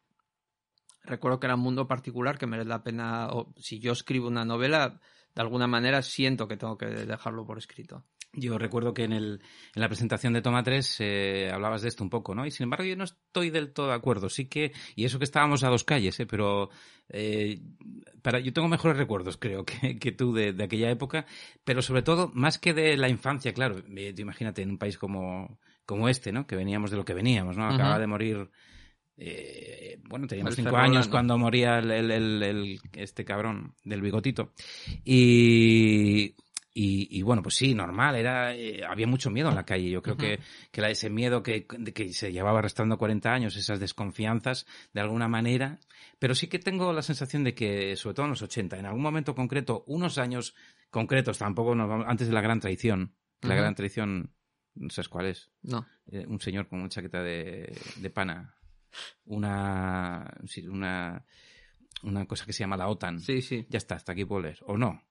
[1.05, 4.45] recuerdo que era un mundo particular que merece la pena, o si yo escribo una
[4.45, 5.01] novela,
[5.35, 8.05] de alguna manera siento que tengo que dejarlo por escrito.
[8.37, 9.41] Yo recuerdo que en, el,
[9.75, 12.45] en la presentación de Toma 3 eh, hablabas de esto un poco, ¿no?
[12.47, 14.29] Y sin embargo yo no estoy del todo de acuerdo.
[14.29, 16.27] Sí que, y eso que estábamos a dos calles, ¿eh?
[16.27, 16.71] Pero
[17.09, 17.61] eh,
[18.23, 21.27] para, yo tengo mejores recuerdos, creo, que, que tú de, de aquella época.
[21.65, 23.83] Pero sobre todo, más que de la infancia, claro.
[23.97, 26.47] eh, imagínate en un país como, como este, ¿no?
[26.47, 27.67] Que veníamos de lo que veníamos, ¿no?
[27.67, 28.01] Acaba Ujú.
[28.01, 28.51] de morir...
[29.17, 34.53] eh, bueno, teníamos cinco años cuando moría el- el- el- este cabrón del bigotito.
[35.05, 36.35] Y,
[36.77, 39.89] y, y bueno, pues sí, normal, era, eh, había mucho miedo en la calle.
[39.91, 40.41] Yo creo que,
[40.73, 45.29] que la- ese miedo que, que se llevaba arrastrando 40 años, esas desconfianzas, de alguna
[45.29, 45.79] manera.
[46.19, 49.03] Pero sí que tengo la sensación de que, sobre todo en los 80, en algún
[49.03, 50.55] momento concreto, unos años
[50.91, 54.33] concretos, tampoco nos vamos- antes de la gran traición, la gran traición,
[54.75, 55.87] no sabes cuál es, No.
[56.11, 58.57] Eh, un señor con una chaqueta de, de pana,
[59.27, 60.33] una,
[60.69, 61.25] una,
[62.03, 63.21] una cosa que se llama la OTAN.
[63.21, 63.67] Sí, sí.
[63.69, 64.59] Ya está, hasta aquí puedo leer.
[64.67, 65.03] O no.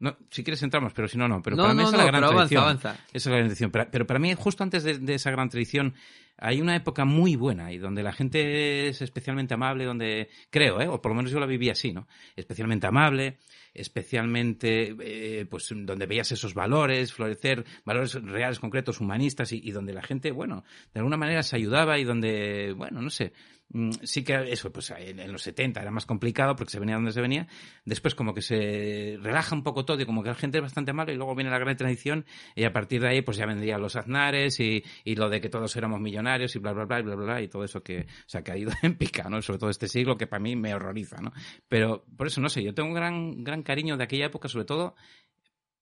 [0.00, 1.42] No, si quieres entramos, pero si no, no.
[1.42, 2.62] Pero no, para mí no, es la gran pero avanza, tradición.
[2.62, 2.90] avanza.
[3.12, 3.70] Esa es la gran tradición.
[3.70, 5.94] Pero, pero para mí, justo antes de, de esa gran tradición,
[6.40, 10.88] hay una época muy buena y donde la gente es especialmente amable, donde creo, ¿eh?
[10.88, 12.08] o por lo menos yo la viví así, ¿no?
[12.34, 13.38] Especialmente amable,
[13.74, 20.02] especialmente, eh, pues, donde veías esos valores, florecer, valores reales, concretos, humanistas y, donde la
[20.02, 23.32] gente, bueno, de alguna manera se ayudaba y donde, bueno, no sé,
[23.68, 27.12] mm, sí que eso, pues en, los 70 era más complicado porque se venía donde
[27.12, 27.46] se venía.
[27.84, 30.94] Después como que se relaja un poco todo y como que la gente es bastante
[30.94, 32.24] mala y luego viene la gran tradición
[32.56, 35.76] y a partir de ahí pues ya vendrían los aznares y lo de que todos
[35.76, 38.52] éramos millonarios y bla, bla, bla, bla, bla, bla, y todo eso que, o que
[38.52, 39.42] ha ido en pica, ¿no?
[39.42, 41.32] Sobre todo este siglo que para mí me horroriza, ¿no?
[41.68, 44.64] Pero por eso, no sé, yo tengo un gran, gran cariño de aquella época, sobre
[44.64, 44.94] todo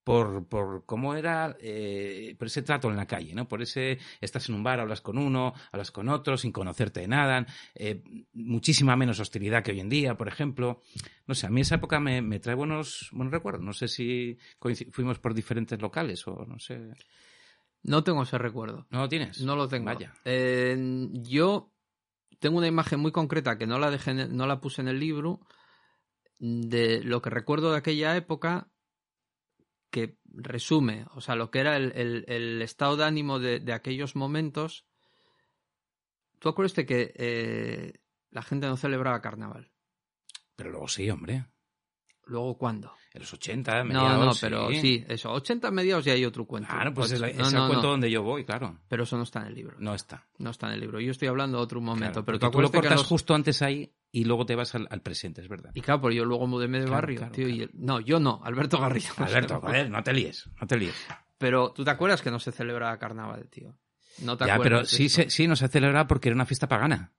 [0.08, 3.46] por, por cómo era, eh, por ese trato en la calle, ¿no?
[3.46, 7.08] Por ese, estás en un bar, hablas con uno, hablas con otro, sin conocerte de
[7.08, 10.80] nada, eh, muchísima menos hostilidad que hoy en día, por ejemplo.
[11.26, 13.62] No sé, a mí esa época me, me trae buenos, buenos recuerdos.
[13.62, 14.38] No sé si
[14.92, 16.88] fuimos por diferentes locales o no sé.
[17.82, 18.86] No tengo ese recuerdo.
[18.90, 19.40] ¿No lo tienes?
[19.42, 19.86] No lo tengo.
[19.86, 20.12] Vaya.
[20.24, 21.72] Eh, yo
[22.40, 25.40] tengo una imagen muy concreta que no la dejé, no la puse en el libro
[26.38, 28.70] de lo que recuerdo de aquella época
[29.90, 33.72] que resume, o sea, lo que era el, el- el estado de ánimo de, de
[33.72, 34.86] aquellos momentos.
[36.38, 37.94] ¿Tú acuerdas de que eh,
[38.30, 39.72] la gente no celebraba carnaval?
[40.56, 41.46] Pero luego sí, hombre.
[42.28, 42.92] ¿Luego cuándo?
[43.14, 45.32] En los 80, No, mediados, no, pero sí, eso.
[45.32, 46.68] 80 mediados ya hay otro cuento.
[46.70, 48.78] Claro, pues es, no, el no, cuento no, donde yo voy, claro.
[48.86, 49.76] Pero eso no está en el libro.
[49.80, 50.26] No está.
[50.38, 51.00] No está en el libro.
[51.00, 52.22] Yo estoy hablando de otro momento.
[52.22, 54.54] Claro, pero porque tú tú lo que cortas los- justo antes ahí y luego te
[54.54, 55.70] vas al, al presente, es verdad.
[55.74, 57.48] Y claro, pues yo luego mudéme de Claro, barrio, claro, tío.
[57.48, 59.08] y el- No, yo no, Alberto Garrido.
[59.16, 60.94] Alberto, joder, no te líes, no te líes.
[61.38, 63.74] Pero tú te acuerdas que no se celebraba carnaval, tío.
[64.22, 64.88] No te Ya, pero acuerdas.
[64.90, 67.12] sí, se, sí, no se celebraba porque era una fiesta pagana.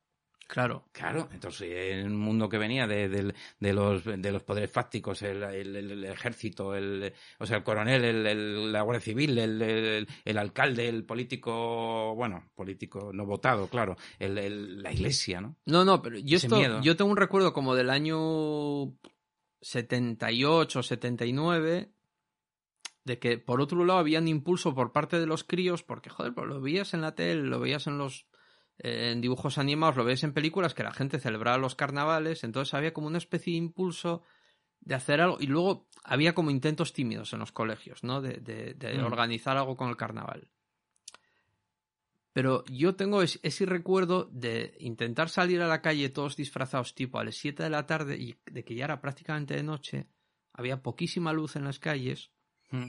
[0.52, 0.86] Claro.
[0.92, 5.76] Claro, entonces en un mundo que venía de, los, de los poderes fácticos, el, el-
[5.76, 10.08] el- el ejército, el, o sea, el coronel, el, el- la Guardia Civil, el, el-
[10.26, 15.56] el alcalde, el político, bueno, político no votado, claro, el, el- la iglesia, ¿no?
[15.66, 18.92] No, no, pero yo esto, yo tengo un recuerdo como del año
[19.62, 21.92] 78, 79,
[23.04, 26.34] de que por otro lado había un impulso por parte de los críos, porque joder,
[26.34, 28.26] pues lo veías en la tele, lo veías en los
[28.80, 32.94] en dibujos animados, lo veías en películas, que la gente celebraba los carnavales, entonces había
[32.94, 34.24] como una especie de impulso
[34.80, 38.22] de hacer algo, y luego había como intentos tímidos en los colegios, ¿no?
[38.22, 39.06] De, de- de Mm.
[39.06, 40.50] organizar algo con el carnaval.
[42.32, 47.20] Pero yo tengo es- ese recuerdo de intentar salir a la calle todos disfrazados tipo
[47.20, 50.08] a las 7 de la tarde y de que ya era prácticamente de noche,
[50.54, 52.32] había poquísima luz en las calles
[52.72, 52.86] Mm.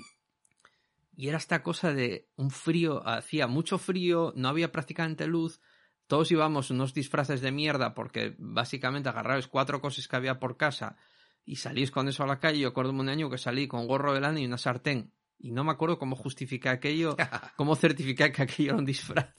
[1.17, 5.61] y era esta cosa de un frío, hacía mucho frío, no había prácticamente luz,
[6.11, 10.97] todos íbamos unos disfraces de mierda porque básicamente agarrabais cuatro cosas que había por casa
[11.45, 12.59] y salís con eso a la calle.
[12.59, 15.63] Yo acuerdo un año que salí con gorro de lana y una sartén y no
[15.63, 17.17] me acuerdo cómo justifiqué aquello,
[17.57, 19.33] cómo certificar que aquello era un disfraz.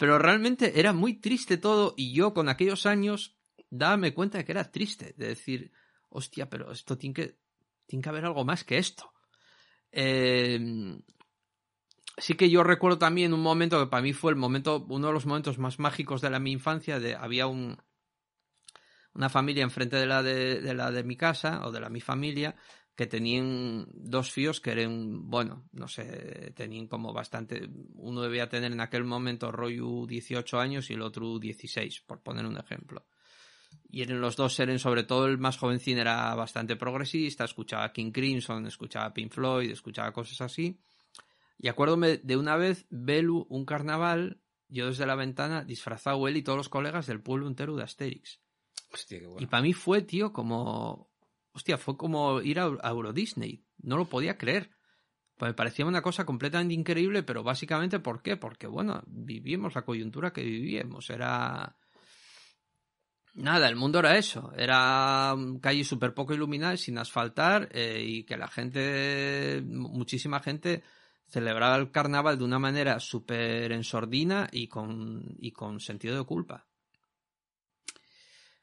[0.00, 3.38] Pero realmente era muy triste todo y yo con aquellos años
[3.70, 5.70] dábame cuenta de que era triste, de decir,
[6.08, 7.38] hostia, pero esto tiene que,
[7.86, 9.12] tiene que haber algo más que esto.
[9.92, 10.58] Eh,
[12.18, 15.12] sí que yo recuerdo también un momento que para mí fue el momento, uno de
[15.12, 17.78] los momentos más mágicos de la mi infancia, de había un
[19.14, 22.00] una familia enfrente de la de, de la de mi casa o de la mi
[22.00, 22.54] familia
[22.98, 28.72] que tenían dos fíos que eran, bueno, no sé, tenían como bastante, uno debía tener
[28.72, 33.06] en aquel momento rollo 18 años y el otro 16, por poner un ejemplo.
[33.88, 38.10] Y eran los dos eran, sobre todo el más jovencín era bastante progresista, escuchaba King
[38.10, 40.80] Crimson, escuchaba Pink Floyd, escuchaba cosas así.
[41.58, 46.42] Y acuérdome de una vez, Belu, un carnaval, yo desde la ventana, disfrazado él y
[46.42, 48.40] todos los colegas del pueblo entero de Asterix.
[48.92, 49.48] Hostia, qué Y bueno.
[49.50, 51.10] para mí fue, tío, como.
[51.52, 53.64] Hostia, fue como ir a, a Euro Disney.
[53.78, 54.70] No lo podía creer.
[55.36, 58.36] Pues me parecía una cosa completamente increíble, pero básicamente, ¿por qué?
[58.36, 61.10] Porque, bueno, vivíamos la coyuntura que vivíamos.
[61.10, 61.76] Era.
[63.34, 64.52] Nada, el mundo era eso.
[64.56, 70.82] Era mm, calles súper poco iluminadas, sin asfaltar, eh, y que la gente, muchísima gente,
[71.28, 76.66] celebraba el carnaval de una manera súper ensordina y con, y con sentido de culpa.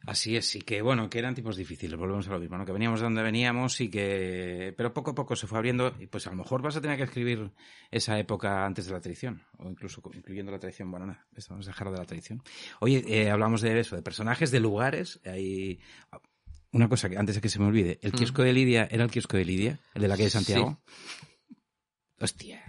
[0.08, 2.66] Así es, y que bueno, que eran tipos difíciles, volvemos a lo mismo, ¿no?
[2.66, 4.72] Que veníamos de donde veníamos y que...
[4.78, 6.96] Pero poco a poco se fue abriendo y pues a lo mejor vas a tener
[6.96, 7.52] que escribir
[7.90, 11.72] esa época antes de la traición, o incluso incluyendo la traición, bueno, nada, vamos a
[11.72, 12.44] dejar de la traición.
[12.82, 15.80] Oye, eh, hablamos de eso, de personajes, de lugares, hay...
[16.72, 18.16] Una cosa que antes de que se me olvide, ¿el Mm.
[18.16, 19.80] kiosco de Lidia era el kiosco de Lidia?
[19.96, 20.82] ¿El de la calle Santiago?
[22.20, 22.64] Hostia.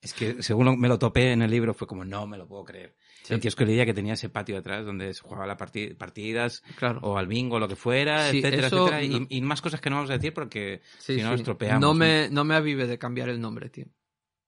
[0.00, 2.62] Es que según me lo topé en el libro fue como, no me lo puedo
[2.64, 2.94] creer.
[3.24, 3.34] Sí.
[3.34, 7.00] El kiosco que tenía ese patio atrás donde se jugaba las parti- partidas Claro.
[7.02, 9.18] o al bingo, lo que fuera, Sí, etcétera, eso etcétera.
[9.18, 11.34] no- Y, y más cosas que no vamos a decir porque Sí, si no sí.
[11.36, 11.80] estropeamos.
[11.80, 13.86] No me, no me avive de cambiar el nombre, tío.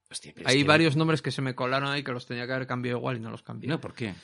[0.09, 2.66] Hostia, Hay que- varios nombres que se me colaron ahí que los tenía que haber
[2.68, 3.68] cambiado igual y no los cambié.
[3.68, 4.14] No, ¿por qué?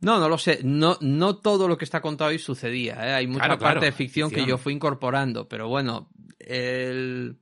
[0.00, 0.60] No, no lo sé.
[0.62, 2.94] No, no todo lo que está contado ahí sucedía.
[3.06, 3.12] ¿eh?
[3.14, 4.46] Hay mucha Claro, parte claro, de ficción, ficción.
[4.46, 5.48] que yo fui incorporando.
[5.48, 7.38] Pero bueno, el...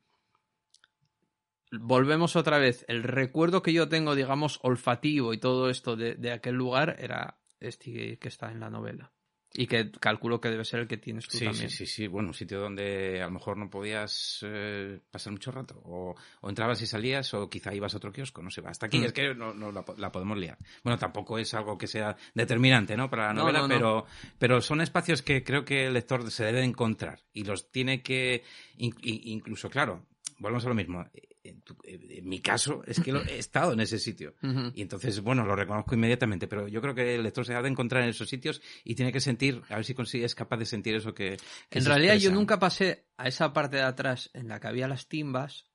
[1.73, 2.85] volvemos otra vez.
[2.89, 7.39] El recuerdo que yo tengo, digamos, olfativo y todo esto de, de aquel lugar era,
[7.61, 9.13] este que está en la novela.
[9.55, 11.71] Y que calculo que debe ser el que tienes tú Sí, también.
[11.71, 12.07] sí, sí, sí.
[12.07, 15.81] Bueno, un sitio donde a lo mejor no podías eh, pasar mucho rato.
[15.85, 18.61] O, o entrabas y salías, o quizá ibas a otro kiosco, no sé.
[18.66, 19.05] Hasta aquí Mm.
[19.05, 20.59] es que no, no la, po- la podemos liar.
[20.85, 23.09] Bueno, tampoco es algo que sea determinante, ¿no?
[23.09, 23.75] Para la No, novela, no, no.
[23.75, 24.07] Pero,
[24.39, 27.21] pero son espacios que creo que el lector se debe encontrar.
[27.33, 28.45] Y los tiene que,
[28.77, 30.05] in- in- incluso, claro,
[30.39, 31.05] volvemos a lo mismo.
[31.45, 34.34] En, tu- en mi caso, es que lo- he estado en ese sitio.
[34.74, 37.68] Y entonces, bueno, lo reconozco inmediatamente, pero yo creo que el lector se ha de
[37.68, 40.66] encontrar en esos sitios y tiene que sentir, a ver si consigue, es capaz de
[40.66, 41.36] sentir eso que...
[41.70, 44.89] que En realidad yo nunca pasé a esa parte de atrás en la que había
[44.89, 45.66] las timbas,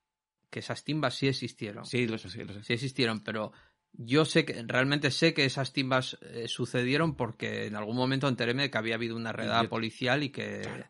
[0.50, 1.86] que esas timbas sí existieron.
[1.86, 2.64] Sí, lo sé, sí, lo sé.
[2.64, 3.52] Sí existieron, pero
[3.94, 8.64] yo sé que, realmente sé que esas timbas eh, sucedieron porque en algún momento enteréme
[8.64, 10.62] de que había habido una redada yo- policial y que...
[10.62, 10.86] Claro.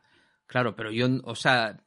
[0.46, 0.76] Claro.
[0.76, 1.82] pero yo, o sea,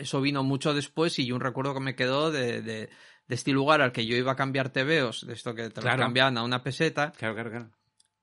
[0.00, 2.88] eso vino mucho después y un recuerdo que me quedó de, de,
[3.28, 5.82] de este lugar al que yo iba a cambiar tebeos, de esto que te lo
[5.82, 6.02] Claro.
[6.02, 7.70] cambiaban a una peseta, Claro, claro, claro.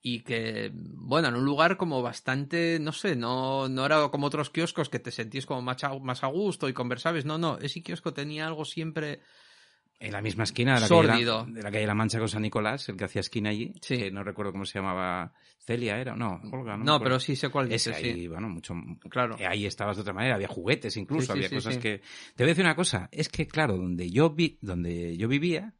[0.01, 4.49] y que, bueno, en un lugar como bastante, no sé, no, no era como otros
[4.49, 7.81] kioscos que te sentís como más a, más a gusto y conversabais, no, no, ese
[7.83, 9.21] kiosco tenía algo siempre...
[9.99, 11.39] En la misma esquina de la, Sórdido.
[11.39, 13.73] calle, la, de la calle La Mancha con San Nicolás, el que hacía esquina allí,
[13.81, 13.97] Sí.
[13.97, 17.49] que no recuerdo cómo se llamaba, Celia era, no, Olga, no, No, pero sí sé
[17.49, 18.27] cuál Ese dices, ahí, sí.
[18.27, 18.75] bueno, mucho.
[19.09, 19.35] Claro.
[19.39, 22.01] eh, Ahí estabas de otra manera, había juguetes incluso, Sí, había cosas que.
[22.35, 25.73] Te voy a decir una cosa, es que claro, donde yo vi, donde yo vivía,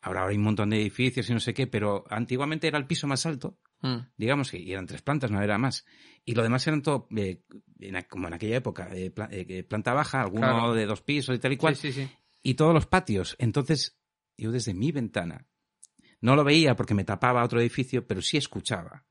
[0.00, 3.06] ahora hay un montón de edificios y no sé qué, pero antiguamente era el piso
[3.06, 3.98] más alto, Mm.
[4.16, 5.84] digamos que y eran tres plantas, no era más.
[6.24, 7.42] Y lo demás eran todo, eh,
[7.80, 10.74] en como en aquella época, eh, eh, planta baja, alguno Claro.
[10.74, 12.10] de dos pisos y tal y cual, Sí, sí, sí.
[12.42, 13.36] Y todos los patios.
[13.38, 13.98] Entonces,
[14.36, 15.46] yo desde mi ventana,
[16.20, 19.06] no lo veía porque me tapaba otro edificio, pero sí escuchaba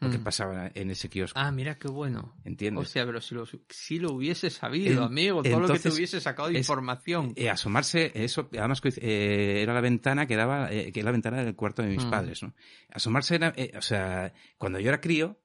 [0.00, 0.22] lo que Mm.
[0.22, 1.38] pasaba en ese kiosco.
[1.40, 2.36] Ah, mira qué bueno.
[2.44, 2.84] ¿Entiendes?
[2.86, 6.20] Hostia, pero si lo, si lo hubiese sabido, En- amigo, todo lo que te hubiese
[6.20, 7.32] sacado de es- información.
[7.34, 11.42] Eh, asomarse, eso, además eh, era la ventana que daba, eh, que era la ventana
[11.42, 12.10] del cuarto de mis Mm.
[12.10, 12.54] padres, ¿no?
[12.90, 15.40] Asomarse era, eh, o sea, cuando yo era crío,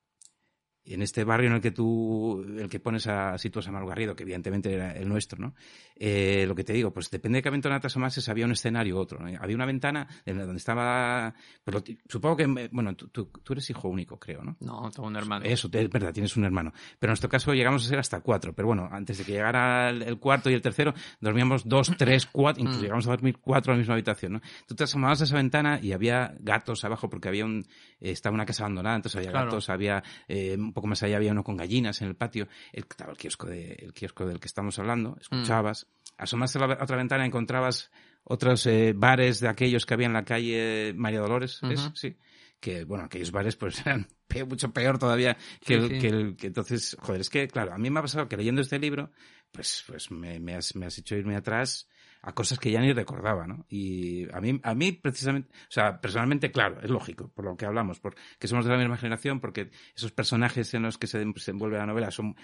[0.85, 4.23] en este barrio en el que tú, el que pones a sitúas a Garrido, que
[4.23, 5.53] evidentemente era el nuestro, ¿no?
[5.95, 8.95] Eh, lo que te digo, pues depende de qué ventana te asomases, había un escenario
[8.95, 9.31] u otro, ¿no?
[9.39, 13.87] Había una ventana en la- donde estaba, pues supongo que, bueno, tú, tú- eres hijo
[13.87, 14.57] único, creo, ¿no?
[14.59, 15.45] No, tengo un hermano.
[15.45, 16.71] Eso, es verdad, tienes un hermano.
[16.99, 18.53] Pero en nuestro caso llegamos a ser hasta cuatro.
[18.53, 22.61] Pero bueno, antes de que llegara el, cuarto y el tercero, dormíamos dos, tres, cuatro,
[22.63, 24.41] incluso llegamos a dormir cuatro en la misma habitación, ¿no?
[24.67, 27.65] Tú te asomabas a esa ventana y había gatos abajo porque había un,
[27.99, 29.45] estaba una casa abandonada, entonces había Claro.
[29.47, 32.83] gatos, había, eh, un poco más allá había uno con gallinas en el patio, el,
[32.89, 35.85] estaba el kiosco, de, el kiosco del que estamos hablando, escuchabas,
[36.17, 37.91] asomaste a la otra ventana encontrabas
[38.23, 41.91] otros eh, bares de aquellos que había en la calle María Dolores, ¿ves?
[41.93, 42.17] Sí.
[42.59, 44.07] Que, bueno, aquellos bares pues eran
[44.47, 45.99] mucho peor todavía que, Sí, el, sí.
[45.99, 48.61] que el- que entonces, joder, es que, claro, a mí me ha pasado que leyendo
[48.61, 49.11] este libro,
[49.51, 51.87] pues, pues me, me has, me has hecho irme atrás
[52.25, 53.65] a cosas que ya ni recordaba, ¿no?
[53.69, 57.65] Y a mí, a mí precisamente, o sea, personalmente, claro, es lógico, por lo que
[57.65, 61.51] hablamos, porque somos de la misma generación, porque esos personajes en los que se, se
[61.51, 62.37] envuelve la novela son,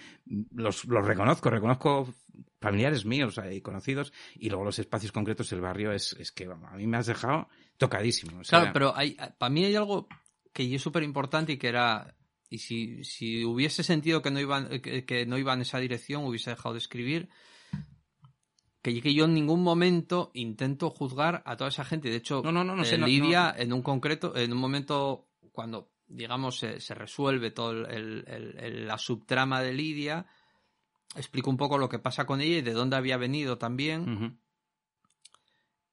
[0.54, 2.12] los, los reconozco, reconozco
[2.60, 6.46] familiares míos eh, y conocidos, y luego los espacios concretos del barrio es, es que,
[6.46, 8.38] vamos, a mí me has dejado tocadísimo.
[8.38, 10.08] o Claro, pero hay, para mí hay algo
[10.52, 12.14] que es súper importante y que era.
[12.50, 16.24] Y si, si hubiese sentido que no, iban, que, que no iba en esa dirección,
[16.24, 17.30] hubiese dejado de escribir.
[18.82, 22.08] Que, que yo en ningún momento intento juzgar a toda esa gente.
[22.08, 24.58] De hecho, No, no, no, no eh, sé, no- Lidia, en un concreto, en un
[24.58, 30.26] momento cuando, digamos, se, se resuelve todo el, el- el- la subtrama de Lidia,
[31.14, 34.38] explico un poco lo que pasa con ella y de dónde había venido también.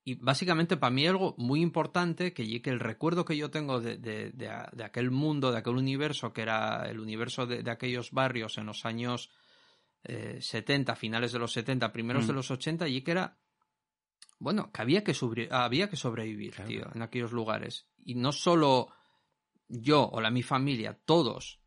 [0.05, 3.97] Y básicamente para mí algo muy importante, que, que el recuerdo que yo tengo de,
[3.97, 8.11] de- de de aquel mundo, de aquel universo, que era el universo de, de aquellos
[8.11, 9.29] barrios en los años
[10.03, 12.27] eh, 70, finales de los 70, primeros Mm.
[12.27, 13.37] de los 80, y que era,
[14.39, 15.13] bueno, que había que,
[15.51, 16.69] había que sobrevivir, Claro.
[16.69, 17.87] tío, en aquellos lugares.
[17.97, 18.89] Y no solo
[19.67, 21.59] yo o la mi familia, todos.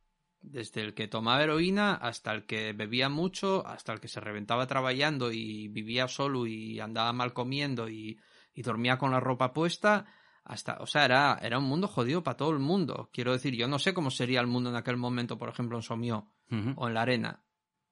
[0.42, 4.66] Desde el que tomaba heroína hasta el que bebía mucho, hasta el que se reventaba
[4.66, 8.18] trabajando y vivía solo y andaba mal comiendo y,
[8.54, 10.06] y dormía con la ropa puesta,
[10.44, 13.10] hasta, o sea, era, era un mundo jodido para todo el mundo.
[13.12, 15.82] Quiero decir, yo no sé cómo sería el mundo en aquel momento, por ejemplo, en
[15.82, 16.32] Somió
[16.76, 17.44] o en la arena,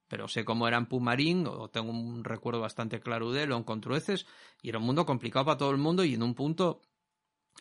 [0.09, 3.57] pero sé cómo era en Pumarín, o tengo un recuerdo bastante claro de él, o
[3.57, 4.25] en Contrueces,
[4.61, 6.81] y era un mundo complicado para todo el mundo, y en un punto,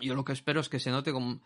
[0.01, 1.43] yo lo que espero es que se note como,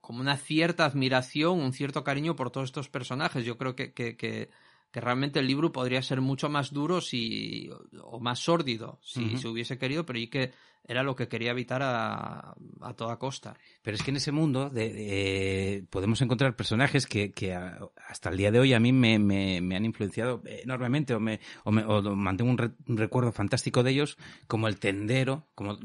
[0.00, 3.44] como una cierta admiración, un cierto cariño por todos estos personajes.
[3.44, 4.50] Yo creo que, que, que,
[4.90, 7.70] que realmente el libro podría ser mucho más duro si,
[8.02, 10.52] o más sórdido si se hubiese querido, pero y que
[10.86, 13.56] era lo que quería evitar a, a toda costa.
[13.82, 17.78] Pero es que en ese mundo de, de- podemos encontrar personajes que, que a-
[18.08, 21.38] hasta el día de hoy a mí me, me- me han influenciado enormemente o, me,
[21.64, 25.78] o, me- o mantengo un, re- un recuerdo fantástico de ellos, como el tendero, como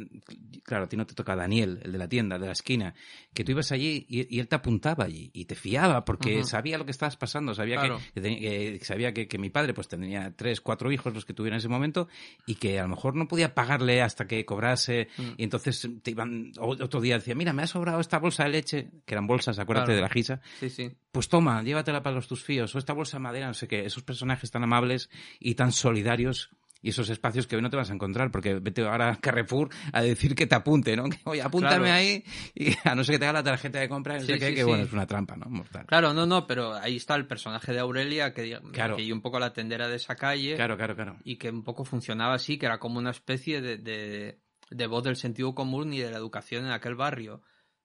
[0.63, 2.95] claro, a ti no te toca Daniel, el de la tienda, de la esquina,
[3.33, 6.77] que tú ibas allí y, y él te apuntaba allí y te fiaba porque sabía
[6.77, 7.99] lo que estabas pasando, sabía Claro.
[8.13, 11.33] que, que que sabía que, que mi padre pues tenía tres, cuatro hijos los que
[11.33, 12.07] tuviera en ese momento
[12.47, 14.84] y que a lo mejor no podía pagarle hasta que cobrase
[15.17, 15.21] Mm.
[15.37, 18.89] y entonces te iban otro día decía mira me ha sobrado esta bolsa de leche
[19.05, 19.95] que eran bolsas acuérdate Claro.
[19.97, 20.91] de la gisa Sí, sí.
[21.11, 23.85] pues toma llévatela para los tus fíos o esta bolsa de madera no sé qué
[23.85, 25.09] esos personajes tan amables
[25.39, 26.49] y tan solidarios
[26.81, 29.69] y esos espacios que hoy no te vas a encontrar porque vete ahora a Carrefour
[29.91, 31.05] a decir que te apunte ¿no?
[31.09, 31.93] que oye apúntame Claro.
[31.93, 32.23] ahí
[32.53, 34.49] y a no ser que te haga la tarjeta de compra no Sí, sé qué
[34.49, 34.67] sí, que sí.
[34.67, 35.45] bueno es una trampa ¿no?
[35.49, 38.97] mortal Claro, no, no, pero ahí está el personaje de Aurelia, que, Claro.
[38.97, 40.55] que un poco la tendera de esa calle.
[40.55, 43.77] claro claro claro y que un poco funcionaba así, que era como una especie de,
[43.77, 44.37] de,
[44.69, 47.41] de voz del sentido común y de la educación en aquel barrio,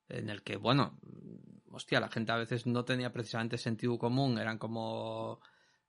[0.09, 0.99] en el que, bueno,
[1.71, 5.41] hostia, la gente a veces no tenía precisamente sentido común, eran como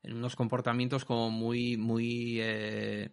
[0.04, 3.10] en unos comportamientos como muy, muy eh,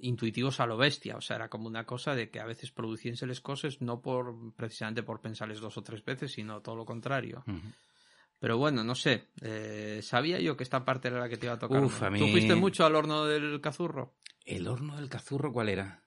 [0.00, 3.40] intuitivos a lo bestia, o sea, era como una cosa de que a veces produciénseles
[3.40, 7.44] cosas no por precisamente por pensarles dos o tres veces, sino todo lo contrario.
[8.40, 11.54] Pero bueno, no sé, eh, sabía yo que esta parte era la que te iba
[11.54, 11.82] a tocar.
[11.84, 12.06] Uf, ¿no?
[12.06, 14.14] a mí- ¿Tú fuiste mucho al horno del cazurro?
[14.44, 16.04] el horno del cazurro cuál era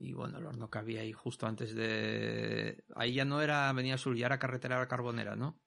[0.00, 2.84] Y bueno, el horno que había ahí justo antes de...
[2.94, 5.58] Ahí ya no era Avenida Sur, ya era Carretera la Carbonera, ¿no?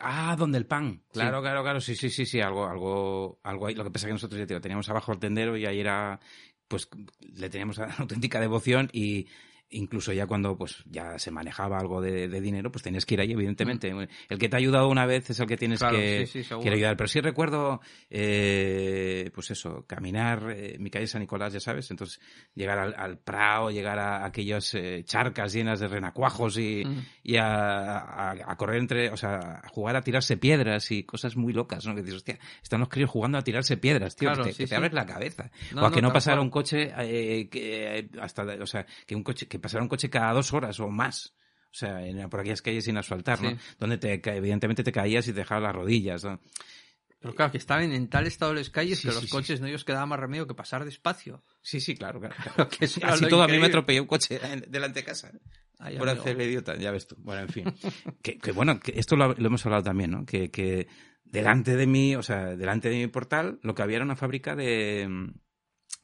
[0.00, 1.02] Ah, donde el pan.
[1.06, 1.20] Sí.
[1.20, 1.80] Claro, claro, claro.
[1.80, 2.40] Sí, sí, sí, sí.
[2.40, 3.74] Algo, algo, algo ahí.
[3.74, 6.20] Lo que pasa es que nosotros ya digo, teníamos abajo el tendero y ahí era,
[6.68, 6.88] pues,
[7.20, 9.26] le teníamos auténtica devoción y
[9.70, 13.20] incluso ya cuando, pues, ya se manejaba algo de, de dinero, pues tenías que ir
[13.20, 13.92] ahí, evidentemente.
[14.28, 15.78] El que te ha ayudado una vez es el que tienes.
[15.80, 16.96] Claro, que, sí, sí, que ayudar.
[16.96, 17.80] Pero sí recuerdo,
[18.40, 22.20] eh, pues eso, caminar, eh, mi calle San Nicolás, ya sabes, entonces
[22.54, 27.04] llegar al, al Prado, llegar a aquellas eh, charcas llenas de renacuajos y, Mm.
[27.24, 31.36] y a, a- a correr entre, o sea, a jugar a tirarse piedras y cosas
[31.36, 31.94] muy locas, ¿no?
[31.94, 34.74] Que dices, hostia, están los críos jugando a tirarse piedras, tío, Claro, que te, que
[34.74, 35.50] abres la cabeza.
[35.74, 38.86] No, o a que no, no tal pasara un coche, eh, que hasta, o sea,
[39.06, 41.34] que un coche, que pasara un coche cada dos horas o más.
[41.70, 43.56] O sea, en- por aquellas calles sin asfaltar, ¿no?
[43.78, 46.40] Donde te, evidentemente te caías y te dejabas las rodillas, ¿no?
[47.18, 49.66] Pero claro, que estaban en tal estado las calles Sí, que sí, los coches no
[49.66, 51.42] ellos quedaba más remedio que pasar despacio.
[51.62, 52.34] Sí, sí, claro, claro.
[52.54, 52.68] claro.
[52.70, 54.38] Que Así todo a mí me atropelló un coche
[54.68, 55.32] delante de casa.
[55.78, 56.22] Ay, Por amigo.
[56.22, 57.16] hacer el idiota, ya ves tú.
[57.18, 57.64] Bueno, en fin.
[58.22, 60.24] que, que bueno, que esto lo, lo hemos hablado también, ¿no?
[60.24, 60.86] Que, que
[61.24, 64.54] delante de mí, o sea, delante de mi portal, lo que había era una fábrica
[64.54, 65.08] de,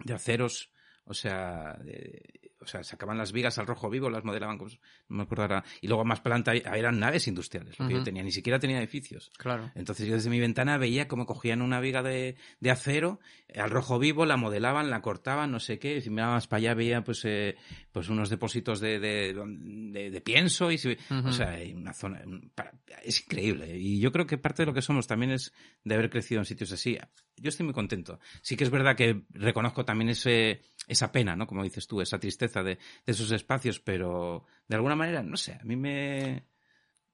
[0.00, 0.70] de aceros,
[1.04, 4.70] o sea, de- o sea, sacaban las vigas al rojo vivo, las modelaban, como,
[5.08, 5.64] no me acuerdo ahora.
[5.80, 9.30] Y luego más planta eran naves industriales, lo que yo tenía, ni siquiera tenía edificios.
[9.36, 9.70] Claro.
[9.74, 13.70] Entonces yo desde mi ventana veía cómo cogían una viga de, de acero eh, al
[13.70, 17.04] rojo vivo, la modelaban, la cortaban, no sé qué, y si más para allá veía
[17.04, 17.56] pues eh,
[17.92, 22.22] pues unos depósitos de, de, de- de pienso y si- o sea, hay una zona
[22.54, 22.72] para-
[23.04, 25.52] es increíble y yo creo que parte de lo que somos también es
[25.84, 26.98] de haber crecido en sitios así.
[27.42, 28.20] Yo estoy muy contento.
[28.40, 31.46] Sí que es verdad que reconozco también ese esa pena, ¿no?
[31.46, 35.54] Como dices tú, esa tristeza de, de esos espacios, pero de alguna manera, no sé,
[35.60, 36.46] a mí me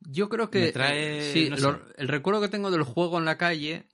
[0.00, 1.94] Yo creo que Me trae- eh, sí, no lo- sé.
[1.98, 3.86] el recuerdo que tengo del juego en la calle,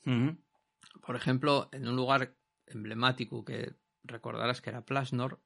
[1.01, 3.75] por ejemplo, en un lugar emblemático que
[4.05, 5.41] recordarás que era Plasnor.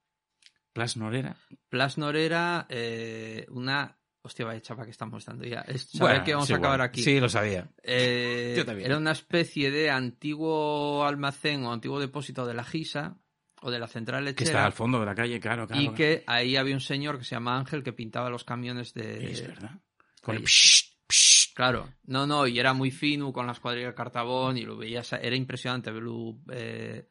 [0.72, 1.36] Plasnor era.
[1.68, 3.97] Plasnor era eh, una...
[4.29, 5.61] Hostia, vaya chapa que estamos dando ya.
[5.62, 7.03] Es saber Bueno, que vamos a acabar aquí.
[7.03, 7.68] Sí, lo sabía.
[7.83, 8.87] Eh, Yo también.
[8.87, 13.18] Era una especie de antiguo almacén o antiguo depósito de la Gisa
[13.62, 14.51] o de la central Que lechera.
[14.51, 15.83] está al fondo de la calle, claro, claro.
[15.83, 19.33] y que ahí había un señor que se llama Ángel que pintaba los camiones de...
[19.33, 19.81] Es verdad.
[20.22, 21.55] Con el psh, psh.
[21.55, 25.12] Claro, no, no, y era muy fino con las cuadrillas de cartabón y lo veías,
[25.14, 27.09] era impresionante verlo eh,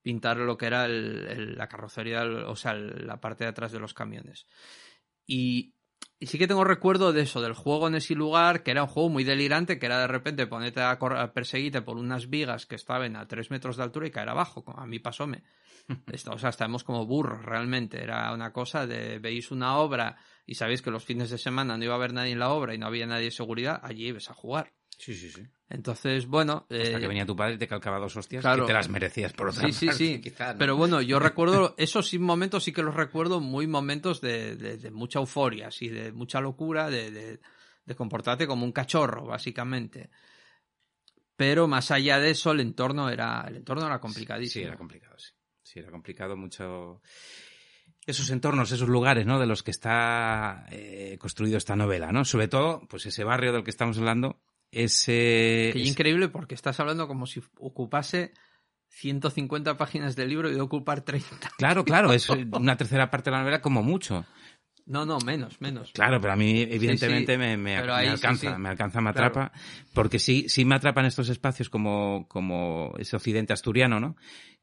[0.00, 3.80] pintar lo que era el- el- la carrocería, o sea, la parte de atrás de
[3.80, 4.46] los camiones.
[5.26, 5.74] Y,
[6.22, 8.90] y sí que tengo recuerdo de eso, del juego en ese lugar, que era un
[8.90, 12.74] juego muy delirante, que era de repente ponerte a, a perseguirte por unas vigas que
[12.74, 14.62] estaban a tres metros de altura y caer abajo.
[14.76, 15.42] A mí pasóme.
[16.30, 18.02] O sea, estábamos como burros realmente.
[18.02, 21.84] Era una cosa de veis una obra y sabéis que los fines de semana no
[21.84, 24.30] iba a haber nadie en la obra y no había nadie de seguridad, allí ibas
[24.30, 24.72] a jugar.
[25.00, 25.42] Sí, sí, sí.
[25.70, 26.66] Entonces, bueno.
[26.68, 28.64] Hasta eh, que venía tu padre y te calcaba dos hostias claro.
[28.64, 30.20] que te las merecías por otra Sí, sí, sí.
[30.22, 30.58] quizá, ¿no?
[30.58, 34.76] Pero bueno, yo recuerdo esos sí momentos, sí que los recuerdo muy momentos de, de-
[34.76, 37.40] de mucha euforia, así, de mucha locura, de, de-
[37.86, 40.10] de comportarte como un cachorro, básicamente.
[41.36, 44.62] Pero más allá de eso, el entorno era, el entorno era complicadísimo.
[44.64, 45.32] Sí, era complicado, sí.
[45.62, 47.00] Sí, era complicado mucho.
[48.06, 49.38] Esos entornos, esos lugares, ¿no?
[49.38, 52.24] De los que está eh, construido esta novela, ¿no?
[52.24, 54.42] Sobre todo, pues ese barrio del que estamos hablando,
[54.72, 55.70] ese.
[55.72, 58.32] Que ese- increíble porque estás hablando como si ocupase
[58.88, 61.50] 150 páginas del libro y de ocupar 30.
[61.58, 64.24] Claro, claro, es una tercera parte de la novela como mucho.
[64.86, 65.92] No, no, menos, menos.
[65.92, 67.38] Claro, pero a mí evidentemente sí.
[67.38, 68.60] me, me- ahí alcanza, sí.
[68.60, 69.28] me alcanza, me Claro.
[69.28, 69.52] atrapa,
[69.94, 74.16] porque sí, sí me atrapan estos espacios como, como ese occidente asturiano, ¿no?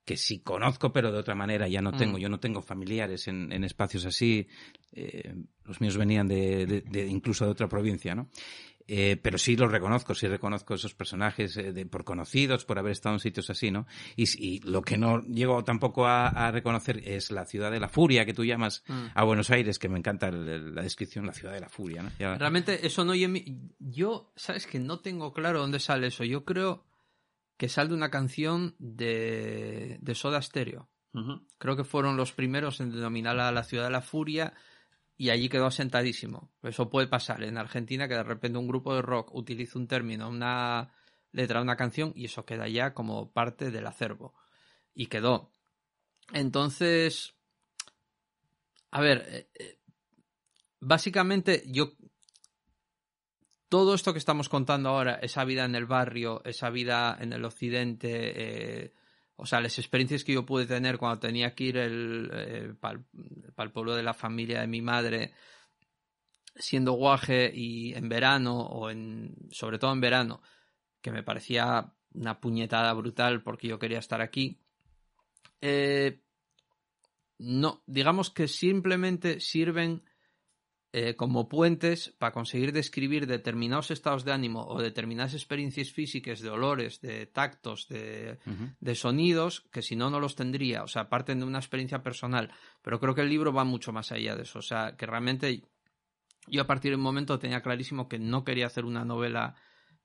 [0.08, 1.98] Que sí conozco, pero de otra manera ya no Mm.
[1.98, 2.18] tengo.
[2.18, 4.48] Yo no tengo familiares en, en espacios así.
[4.94, 5.36] eh,
[5.66, 8.30] los míos venían de, de- de- incluso de otra provincia, ¿no?
[8.88, 12.94] Eh, pero sí los reconozco, sí reconozco esos personajes eh, de- por conocidos, por haber
[12.94, 13.86] estado en sitios así, ¿no?
[14.16, 17.90] Y, y lo que no llego tampoco a, a reconocer es la ciudad de la
[17.90, 19.08] furia que tú llamas Mm.
[19.14, 22.02] a Buenos Aires, que me encanta el- el- la descripción, la ciudad de la furia,
[22.04, 22.12] ¿no?
[22.18, 23.14] Ya- Realmente eso no.
[23.80, 26.24] Yo, sabes que no tengo claro dónde sale eso.
[26.24, 26.86] Yo creo
[27.58, 30.90] que sale de una canción de, de Soda Stereo.
[31.58, 34.54] Creo que fueron los primeros en denominarla la ciudad de la furia
[35.18, 36.52] y allí quedó asentadísimo.
[36.62, 40.30] Eso puede pasar en Argentina que de repente un grupo de rock utiliza un término,
[40.30, 40.94] una
[41.32, 44.36] letra, una canción y eso queda ya como parte del acervo.
[44.94, 45.52] Y quedó.
[46.34, 47.34] Entonces,
[48.92, 49.80] a ver, eh, eh,
[50.80, 51.94] básicamente yo
[53.70, 57.44] todo esto que estamos contando ahora, esa vida en el barrio, esa vida en el
[57.44, 58.94] occidente, eh,
[59.36, 63.00] o sea, las experiencias que yo pude tener cuando tenía que ir el, para
[63.58, 65.34] el pueblo de la familia de mi madre,
[66.56, 70.42] siendo guaje y en verano, o en, sobre todo en verano,
[71.02, 74.60] que me parecía una puñetada brutal porque yo quería estar aquí.
[75.62, 76.22] Eh,
[77.40, 80.04] no, digamos que simplemente sirven
[80.94, 86.50] eh, como puentes para conseguir describir determinados estados de ánimo o determinadas experiencias físicas de
[86.50, 88.40] olores, de tactos, de,
[88.80, 90.84] de sonidos, que si no, no los tendría.
[90.84, 92.52] O sea, parten de una experiencia personal.
[92.82, 94.60] Pero creo que el libro va mucho más allá de eso.
[94.60, 95.62] O sea, que realmente
[96.48, 99.56] yo a partir de un momento tenía clarísimo que no quería hacer una novela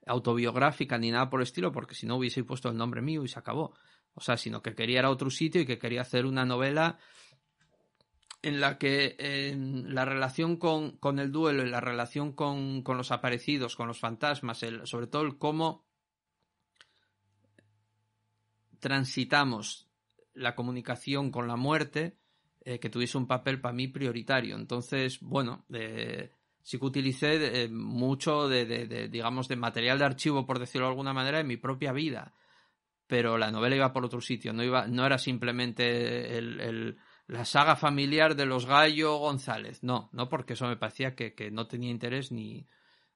[0.07, 3.29] autobiográfica ni nada por el estilo, porque si no hubiese puesto el nombre mío y
[3.29, 3.75] se acabó.
[4.15, 6.99] O sea, sino que quería ir a otro sitio y que quería hacer una novela
[8.43, 9.17] en la que
[9.87, 14.01] la relación con, con el duelo y la relación con, con los aparecidos, con los
[14.01, 15.85] fantasmas, el, sobre todo el cómo
[18.81, 19.89] transitamos
[20.35, 22.17] la comunicación con la muerte,
[22.65, 24.57] eh, que tuviese un papel para mí prioritario.
[24.57, 26.31] Entonces, bueno, eh,
[26.63, 31.13] sí que utilicé eh, mucho de, digamos, de material de archivo, por decirlo de alguna
[31.13, 32.35] manera, en mi propia vida.
[33.07, 36.99] Pero la novela iba por otro sitio, no, iba, no era simplemente el,
[37.33, 39.83] la saga familiar de los Gallo González.
[39.83, 42.67] No, no, porque eso me parecía que, que no tenía interés ni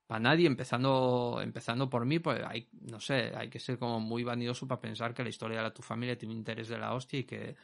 [0.06, 4.24] para nadie, empezando, empezando por mí, pues hay, no sé, hay que ser como muy
[4.24, 7.18] vanidoso para pensar que la historia de tu familia tiene un interés de la hostia
[7.20, 7.56] y que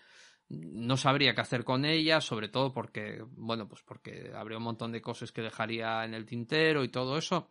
[0.50, 4.92] no sabría qué hacer con ella, sobre todo porque, bueno, pues porque habría un montón
[4.92, 7.48] de cosas que dejaría en el tintero y todo eso.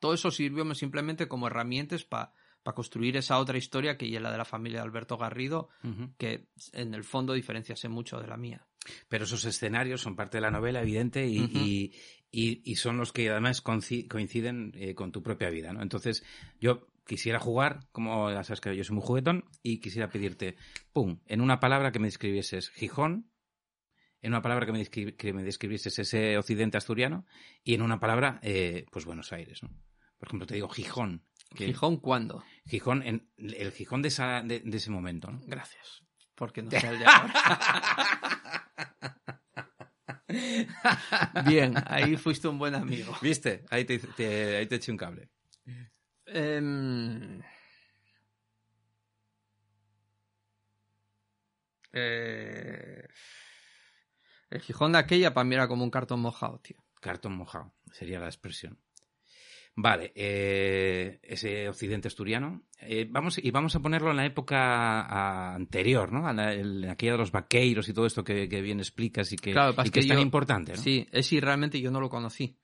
[0.00, 2.34] Todo eso sirvió simplemente como herramientas para
[2.66, 5.88] pa construir esa otra historia que es la de la familia de Alberto Garrido, uh
[5.88, 6.14] -huh.
[6.18, 8.66] que en el fondo diferenciase mucho de la mía.
[9.08, 11.62] Pero esos escenarios son parte de la novela, evidente, y, uh -huh.
[11.64, 11.94] y,
[12.32, 15.80] y, y, son los que además coinciden eh, con tu propia vida, ¿no?
[15.80, 16.24] Entonces,
[16.60, 20.56] yo quisiera jugar, como ya sabes que yo soy muy juguetón, y quisiera pedirte,
[20.92, 23.30] pum, en una palabra que me describieses Gijón,
[24.22, 27.26] en una palabra que me, que me describieses ese occidente asturiano,
[27.62, 29.70] y en una palabra, eh, pues Buenos Aires, ¿no?
[30.18, 31.22] Por ejemplo, te digo Gijón.
[31.54, 32.44] Que, ¿Gijón cuándo?
[32.66, 35.40] Gijón, en, el Gijón de, esa, de, de ese momento, ¿no?
[35.46, 36.02] Gracias.
[36.34, 37.32] Porque no sé el de ahora.
[41.46, 43.16] Bien, ahí fuiste un buen amigo.
[43.22, 43.64] ¿Viste?
[43.70, 45.30] Ahí te, te, ahí te eché un cable.
[46.26, 47.40] Um,
[51.92, 53.06] eh,
[54.50, 56.76] el Gijón de aquella para mí era como un cartón mojado, tío.
[57.00, 58.78] Cartón mojado, sería la expresión.
[59.78, 62.62] Vale, eh, ese occidente asturiano.
[62.80, 66.28] Eh, vamos, y vamos a ponerlo en la época anterior, ¿no?
[66.30, 69.36] En, la, en, aquella de los vaqueiros y todo esto que, que bien explicas y
[69.36, 70.78] que, claro, y que, que es tan yo, importante, ¿no?
[70.78, 72.56] Sí, es si realmente yo no lo conocí.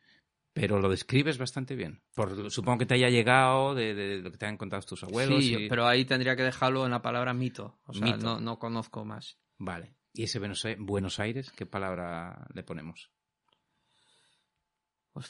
[0.55, 2.03] Pero lo describes bastante bien.
[2.15, 5.03] Por, supongo que te haya llegado de, de, de, lo que te han contado tus
[5.03, 5.45] abuelos.
[5.45, 5.69] Sí, y...
[5.69, 7.79] pero ahí tendría que dejarlo en la palabra mito.
[7.85, 8.19] O sea, mito.
[8.19, 9.39] No, no conozco más.
[9.59, 9.95] Vale.
[10.15, 10.39] ¿Y ese
[10.79, 13.11] Buenos Aires, qué palabra le ponemos?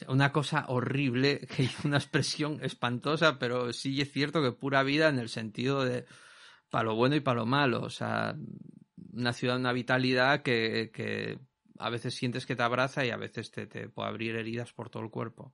[0.07, 5.19] Una cosa horrible, que una expresión espantosa, pero sí es cierto que pura vida en
[5.19, 6.05] el sentido de
[6.69, 7.81] para lo bueno y para lo malo.
[7.81, 8.35] O sea,
[9.11, 11.39] una ciudad, una vitalidad que, que
[11.77, 14.89] a veces sientes que te abraza y a veces te, te puede abrir heridas por
[14.89, 15.53] todo el cuerpo.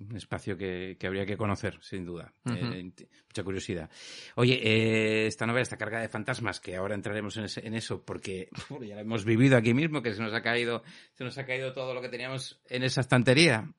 [0.00, 2.32] Un espacio que, que, habría que conocer, sin duda.
[2.44, 2.74] Uh -huh.
[2.74, 3.90] eh, mucha curiosidad.
[4.36, 8.02] Oye, eh, esta novela está cargada de fantasmas, que ahora entraremos en, ese, en eso,
[8.02, 10.82] porque bueno, ya lo hemos vivido aquí mismo, que se nos ha caído,
[11.12, 13.70] se nos ha caído todo lo que teníamos en esa estantería.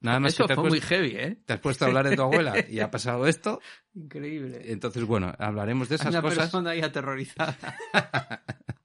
[0.00, 1.38] Nada más Eso que fue muy heavy, ¿eh?
[1.46, 3.60] te has puesto a hablar de tu abuela y ha pasado esto.
[3.94, 4.60] Increíble.
[4.66, 6.38] Entonces, bueno, hablaremos de Hay esas una cosas.
[6.38, 7.56] persona ahí aterrorizada.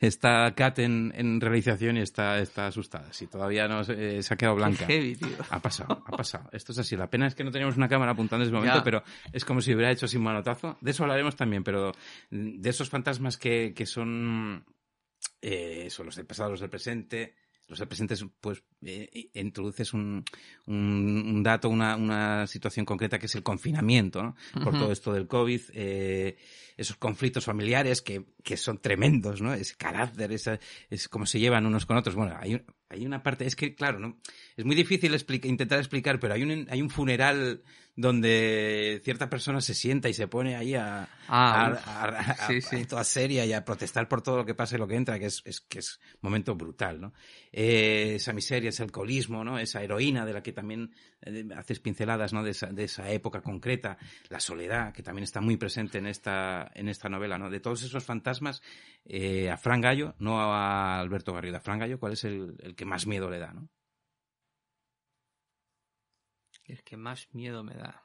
[0.00, 3.12] Está Kat en, en realización y está, está asustada.
[3.12, 4.86] Si todavía no se, eh, se ha quedado blanca.
[4.86, 5.28] Qué heavy, tío.
[5.50, 6.48] Ha pasado, ha pasado.
[6.52, 6.96] Esto es así.
[6.96, 8.84] La pena es que no teníamos una cámara apuntando en ese momento, Ya.
[8.84, 9.02] pero
[9.32, 10.78] es como si hubiera hecho sin manotazo.
[10.80, 11.92] De eso hablaremos también, pero
[12.30, 14.64] de esos fantasmas que, que son,
[15.40, 17.34] eh, son los del pasado, los del presente.
[17.72, 20.22] Los del presente, pues, eh, introduces un,
[20.66, 20.76] un,
[21.26, 24.36] un dato, una, una situación concreta que es el confinamiento, ¿no?
[24.62, 26.36] Por todo esto del COVID, eh,
[26.76, 29.54] esos conflictos familiares que, que son tremendos, ¿no?
[29.54, 30.60] Ese carácter, esa,
[30.90, 32.14] es cómo se llevan unos con otros.
[32.14, 34.18] Bueno, hay, hay una parte, es que, claro, ¿no?
[34.54, 37.62] Es muy difícil explica- intentar explicar, pero hay un, hay un funeral
[37.94, 42.56] donde cierta persona se sienta y se pone ahí a, Ah, a- a- a- Sí,
[42.58, 42.84] a- sí.
[42.84, 45.26] toda seria y a protestar por todo lo que pasa y lo que entra, que
[45.26, 47.12] es, es que es un momento brutal, ¿no?
[47.52, 49.58] Eh, esa miseria, ese alcoholismo, ¿no?
[49.58, 50.90] Esa heroína de la que también
[51.22, 52.42] eh, haces pinceladas, ¿no?
[52.42, 53.98] De esa, de esa época concreta,
[54.30, 57.50] la soledad, que también está muy presente en esta, en esta novela, ¿no?
[57.50, 58.62] De todos esos fantasmas,
[59.04, 62.74] eh, a Fran Gallo, no a Alberto Garrido, a Fran Gallo, ¿cuál es el, el
[62.74, 63.68] que más miedo le da, ¿no?
[66.64, 68.02] El que más miedo me da.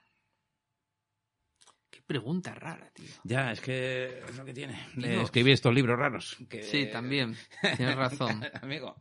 [1.89, 3.10] Qué pregunta rara, tío.
[3.24, 6.38] Ya, es que es lo que tiene de escribir estos libros raros.
[6.49, 7.36] que- Sí, también.
[7.76, 8.43] Tienes razón.
[8.62, 8.95] Amigo.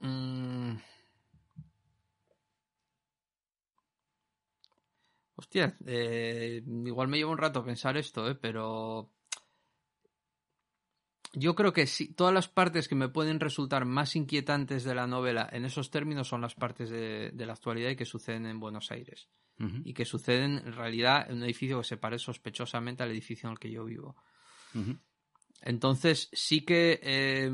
[0.00, 0.76] Mm.
[5.36, 8.34] Hostia, eh, igual me lleva un rato pensar esto, ¿eh?
[8.34, 9.10] pero
[11.32, 15.06] yo creo que sí, todas las partes que me pueden resultar más inquietantes de la
[15.06, 18.60] novela en esos términos son las partes de, de la actualidad y que suceden en
[18.60, 19.28] Buenos Aires.
[19.84, 23.52] Y que suceden en realidad en un edificio que se parece sospechosamente al edificio en
[23.52, 24.16] el que yo vivo.
[25.60, 27.48] Entonces, sí que eh,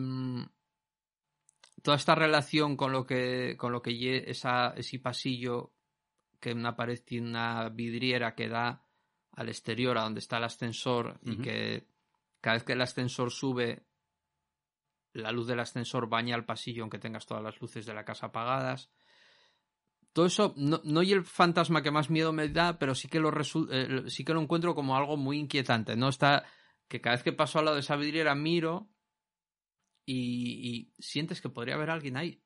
[1.83, 5.75] toda esta relación con lo que, con lo que esa, ese pasillo
[6.41, 8.87] que una pared tiene una vidriera que da
[9.33, 11.87] al exterior, a donde está el ascensor, y que
[12.41, 13.87] cada vez que el ascensor sube,
[15.13, 18.27] la luz del ascensor baña el pasillo, aunque tengas todas las luces de la casa
[18.27, 18.91] apagadas.
[20.13, 23.21] Todo eso, no, no y el fantasma que más miedo me da, pero sí que
[23.21, 23.31] lo
[23.71, 25.97] eh, sí que lo encuentro como algo muy inquietante.
[25.97, 26.45] No está
[26.89, 28.91] que cada vez que paso al lado de esa vidriera miro
[30.07, 32.43] y, sientes que podría haber alguien ahí.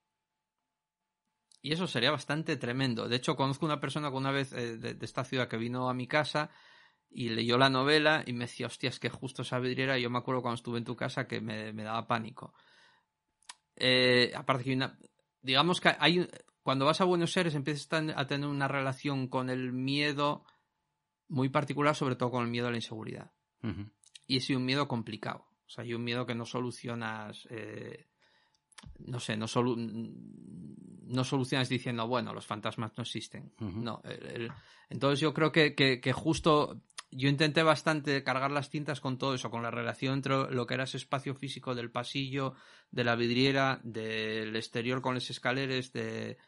[1.62, 3.08] Y eso sería bastante tremendo.
[3.08, 5.94] De hecho, conozco una persona que una vez eh, de esta ciudad que vino a
[5.94, 6.50] mi casa
[7.14, 10.18] y leyó la novela y me decía, hostia, es que justo esa vidriera, yo me
[10.18, 12.54] acuerdo cuando estuve en tu casa que me, me daba pánico.
[13.76, 14.98] Eh, aparte que una...
[15.40, 16.28] Digamos que hay...
[16.62, 20.44] Cuando vas a Buenos Aires empiezas a ten- a tener una relación con el miedo
[21.28, 23.32] muy particular, sobre todo con el miedo a la inseguridad
[24.26, 25.46] y es un miedo complicado.
[25.66, 28.06] O sea, hay un miedo que no solucionas, eh,
[29.06, 29.76] no sé, no, solu-
[31.06, 33.52] no solucionas diciendo, bueno, los fantasmas no existen.
[33.84, 34.52] No, el- el-
[34.90, 36.80] entonces yo creo que, que- que justo
[37.10, 40.74] yo intenté bastante cargar las tintas con todo eso, con la relación entre lo que
[40.74, 42.54] era ese espacio físico del pasillo,
[42.90, 46.38] de la vidriera, del exterior con las escaleras, de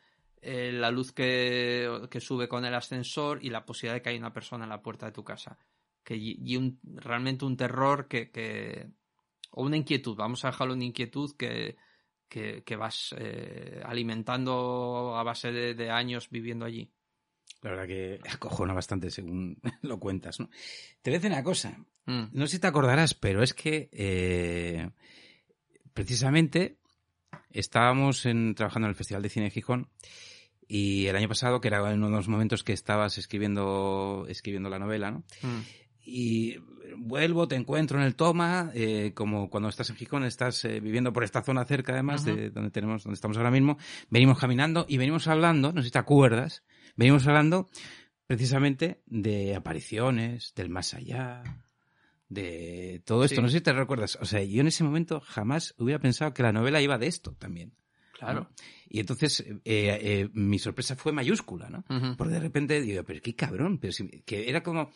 [0.40, 4.18] eh, la luz que, que sube con el ascensor y la posibilidad de que haya
[4.18, 5.58] una persona en la puerta de tu casa
[6.02, 8.88] que y un, realmente un terror que, que
[9.52, 11.76] o una inquietud, vamos a dejarlo una inquietud que,
[12.28, 16.90] que, que vas eh, alimentando a base de, de años viviendo allí.
[17.62, 20.48] La verdad que acojona bastante según lo cuentas, ¿no?
[21.02, 21.78] Te voy a decir una cosa.
[22.06, 24.90] Mm, No sé si te acordarás, pero es que eh,
[25.92, 26.78] precisamente
[27.50, 29.88] estábamos en- trabajando en el Festival de Cine de Gijón
[30.66, 34.78] y el año pasado, que era uno de los momentos que estabas escribiendo, escribiendo la
[34.78, 35.18] novela, ¿no?
[35.42, 35.60] mm,
[36.04, 36.56] y
[36.96, 41.12] vuelvo, te encuentro en el toma, eh, como cuando estás en Gijón, estás eh, viviendo
[41.12, 43.78] por esta zona cerca además de donde tenemos, donde estamos ahora mismo,
[44.10, 46.62] venimos caminando y venimos hablando, no sé si te acuerdas,
[46.96, 47.68] venimos hablando
[48.26, 51.42] precisamente de apariciones, del más allá,
[52.28, 53.42] de todo esto, Sí.
[53.42, 56.42] no sé si te recuerdas, o sea, yo en ese momento jamás hubiera pensado que
[56.42, 57.74] la novela iba de esto también.
[58.18, 58.40] claro.
[58.42, 58.50] ¿no?
[58.88, 61.84] Y entonces eh, eh, mi sorpresa fue mayúscula, ¿no?
[61.94, 62.16] Ujú.
[62.16, 64.92] Porque de repente digo, pero qué cabrón, pero si- que era como,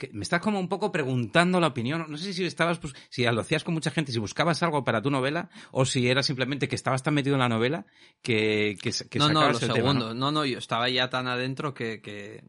[0.00, 3.22] que me estás como un poco preguntando la opinión, no sé si estabas, pues, si
[3.24, 6.68] lo hacías con mucha gente, si buscabas algo para tu novela, o si era simplemente
[6.68, 7.86] que estabas tan metido en la novela
[8.22, 10.14] que, que, que no, no, lo el tema, segundo.
[10.14, 10.32] ¿no?
[10.32, 12.42] no, yo estaba ya tan adentro que, que...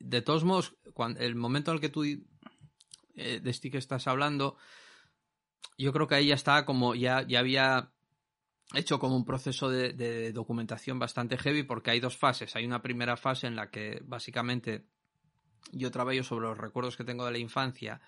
[0.00, 4.08] de todos modos, cuando, el momento en el que tú eh, de este que estás
[4.08, 4.56] hablando,
[5.78, 7.92] yo creo que ahí ya estaba como, ya, ya había
[8.74, 12.56] hecho como un proceso de, de documentación bastante heavy porque hay dos fases.
[12.56, 14.86] Hay una primera fase en la que básicamente
[15.72, 18.00] yo trabajo sobre los recuerdos que tengo de la infancia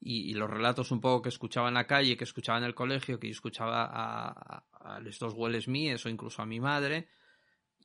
[0.00, 3.18] y, los relatos un poco que escuchaba en la calle, que escuchaba en el colegio,
[3.18, 7.08] que yo escuchaba a, a- a estos hueles míos o incluso a mi madre.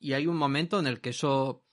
[0.02, 1.64] Y hay un momento en el que eso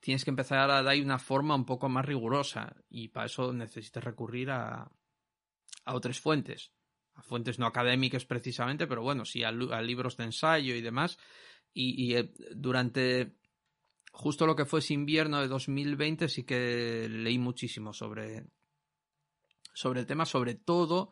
[0.00, 4.04] tienes que empezar a dar una forma un poco más rigurosa y para eso necesitas
[4.04, 4.88] recurrir a,
[5.84, 6.70] a otras fuentes.
[7.14, 11.18] A fuentes no académicas precisamente, pero bueno, sí a, libros de ensayo y demás.
[11.72, 13.34] Y, y, eh, durante
[14.16, 18.46] justo lo que fue ese invierno de 2020 sí que leí muchísimo sobre,
[19.74, 21.10] sobre el tema, sobre todo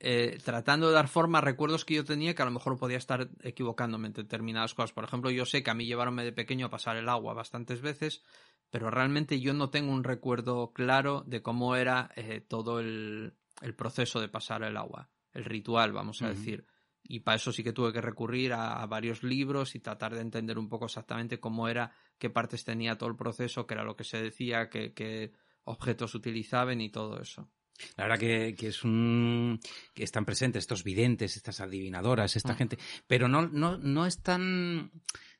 [0.00, 2.96] eh, tratando de dar forma a recuerdos que yo tenía que a lo mejor podía
[2.96, 4.92] estar equivocándome en determinadas cosas.
[4.92, 7.82] Por ejemplo, yo sé que a mí llevaronme de pequeño a pasar el agua bastantes
[7.82, 8.22] veces,
[8.70, 13.74] pero realmente yo no tengo un recuerdo claro de cómo era eh, todo el, el
[13.74, 16.66] proceso de pasar el agua, el ritual, vamos a decir.
[17.04, 20.22] Y para eso sí que tuve que recurrir a, a varios libros y tratar de
[20.22, 21.92] entender un poco exactamente cómo era,
[22.22, 25.32] qué partes tenía todo el proceso, qué era lo que se decía, qué, qué
[25.64, 27.50] objetos utilizaban y todo eso.
[27.96, 29.58] La verdad que, que es un
[29.92, 32.56] que están presentes estos videntes, estas adivinadoras, esta Mm.
[32.56, 34.92] gente, pero no no no es tan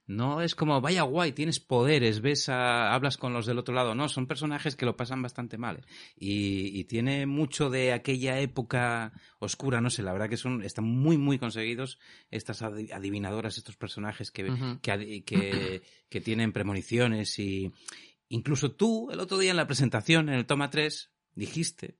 [0.07, 3.95] no es como vaya guay, tienes poderes, ves a, hablas con los del otro lado,
[3.95, 5.87] no, son personajes que lo pasan bastante mal.
[6.17, 10.85] Y, y tiene mucho de aquella época oscura, no sé, la verdad que son están
[10.85, 11.99] muy muy conseguidos
[12.31, 14.43] estas adi- adivinadoras, estos personajes que
[14.83, 17.73] que, adi- que, que tienen premoniciones y
[18.29, 21.97] incluso tú el otro día en la presentación en el toma 3 dijiste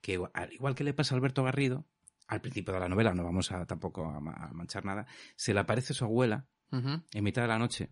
[0.00, 1.84] que al igual que le pasa a Alberto Garrido,
[2.26, 4.20] al principio de la novela, no vamos a tampoco a
[4.52, 7.90] manchar nada, se le aparece su abuela En mitad de la noche,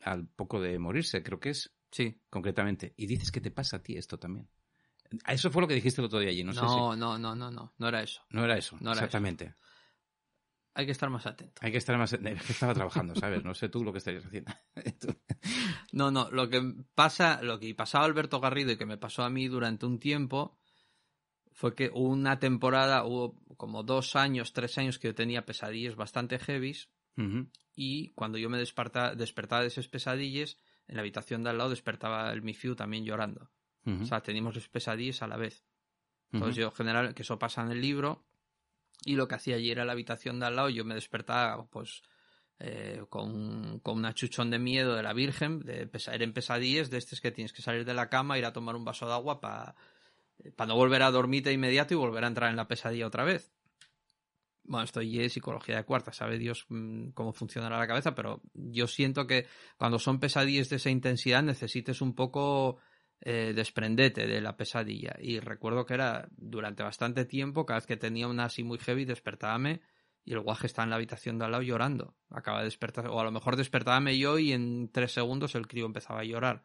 [0.00, 2.20] al poco de morirse, creo que es, Sí.
[2.28, 4.48] concretamente, y dices que te pasa a ti esto también.
[5.26, 6.74] Eso fue lo que dijiste el otro día allí, no, No, sé si...
[6.98, 8.22] no, no, no, no, no era eso.
[8.30, 9.54] No era eso, No era exactamente.
[10.74, 11.58] Hay que estar más atento.
[11.64, 12.12] Hay que estar más...
[12.12, 13.42] Es que estaba trabajando, ¿sabes?
[13.42, 14.52] No sé tú lo que estarías haciendo.
[15.92, 16.60] No, no, lo que
[16.94, 19.98] pasa, lo que pasaba a Alberto Garrido y que me pasó a mí durante un
[19.98, 20.58] tiempo
[21.52, 26.38] fue que una temporada, hubo como dos años, tres años que yo tenía pesadillas bastante
[26.38, 26.90] heavies
[27.74, 30.56] Y cuando yo me desperta- despertaba de esas pesadillas,
[30.88, 33.50] en la habitación de al lado despertaba el Mifiu también llorando.
[34.02, 35.64] O sea, teníamos las pesadillas a la vez.
[36.32, 38.24] Entonces yo, general, que eso pasa en el libro,
[39.04, 42.02] y lo que hacía allí era la habitación de al lado, yo me despertaba, pues,
[42.58, 46.98] eh, con, con una chuchón de miedo de la Virgen, de pesa- eran pesadillas de
[46.98, 49.40] estos que tienes que salir de la cama, ir a tomar un vaso de agua
[49.40, 49.74] para
[50.66, 53.52] no volver a dormirte de inmediato y volver a entrar en la pesadilla otra vez.
[54.68, 58.86] Bueno, esto es psicología de cuarta, sabe Dios mm, cómo funcionará la cabeza, pero yo
[58.86, 59.46] siento que
[59.76, 62.78] cuando son pesadillas de esa intensidad necesites un poco
[63.20, 65.16] eh, desprendete de la pesadilla.
[65.18, 69.04] Y recuerdo que era durante bastante tiempo, cada vez que tenía una así muy heavy,
[69.04, 69.80] despertábame
[70.24, 72.16] y el guaje estaba en la habitación de al lado llorando.
[72.30, 75.86] Acaba de despertar, o a lo mejor despertábame yo y en tres segundos el crío
[75.86, 76.64] empezaba a llorar.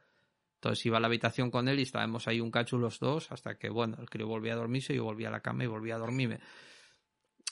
[0.56, 3.58] Entonces iba a la habitación con él y estábamos ahí un cacho los dos hasta
[3.58, 6.00] que, bueno, el crío volvía a dormirse, yo volvía a la cama y volvía a
[6.00, 6.40] dormirme.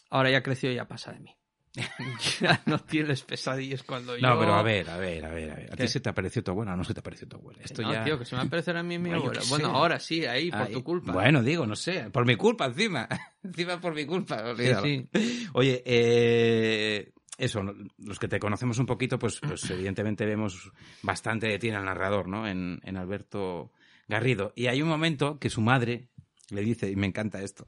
[0.09, 1.35] Ahora ya creció y ya pasa de mí.
[2.41, 4.27] ya no tienes pesadillas cuando yo...
[4.27, 5.73] No, pero a ver, a ver, a ver, a ver.
[5.73, 7.61] ¿A ti se te apareció tu abuela o no se te apareció tu abuela?
[7.63, 8.03] Esto no, ya...
[8.03, 9.41] tío, que se me va a mí mi abuela.
[9.49, 11.11] Bueno, ahora sí, ahí, por tu culpa.
[11.11, 13.07] Bueno, digo, no sé, por mi culpa encima.
[13.43, 14.39] encima por mi culpa.
[14.39, 14.83] Sí, olvídalo.
[14.83, 15.09] sí.
[15.53, 17.61] Oye, eh, eso,
[17.97, 20.71] los que te conocemos un poquito, pues, pues evidentemente vemos
[21.03, 22.47] bastante de ti en el narrador, ¿no?
[22.47, 23.71] En, en Alberto
[24.07, 24.53] Garrido.
[24.55, 26.09] Y hay un momento que su madre
[26.49, 27.67] le dice, y me encanta esto,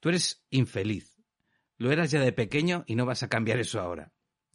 [0.00, 1.17] tú eres infeliz.
[1.78, 4.12] Lo eras ya de pequeño y no vas a cambiar eso ahora.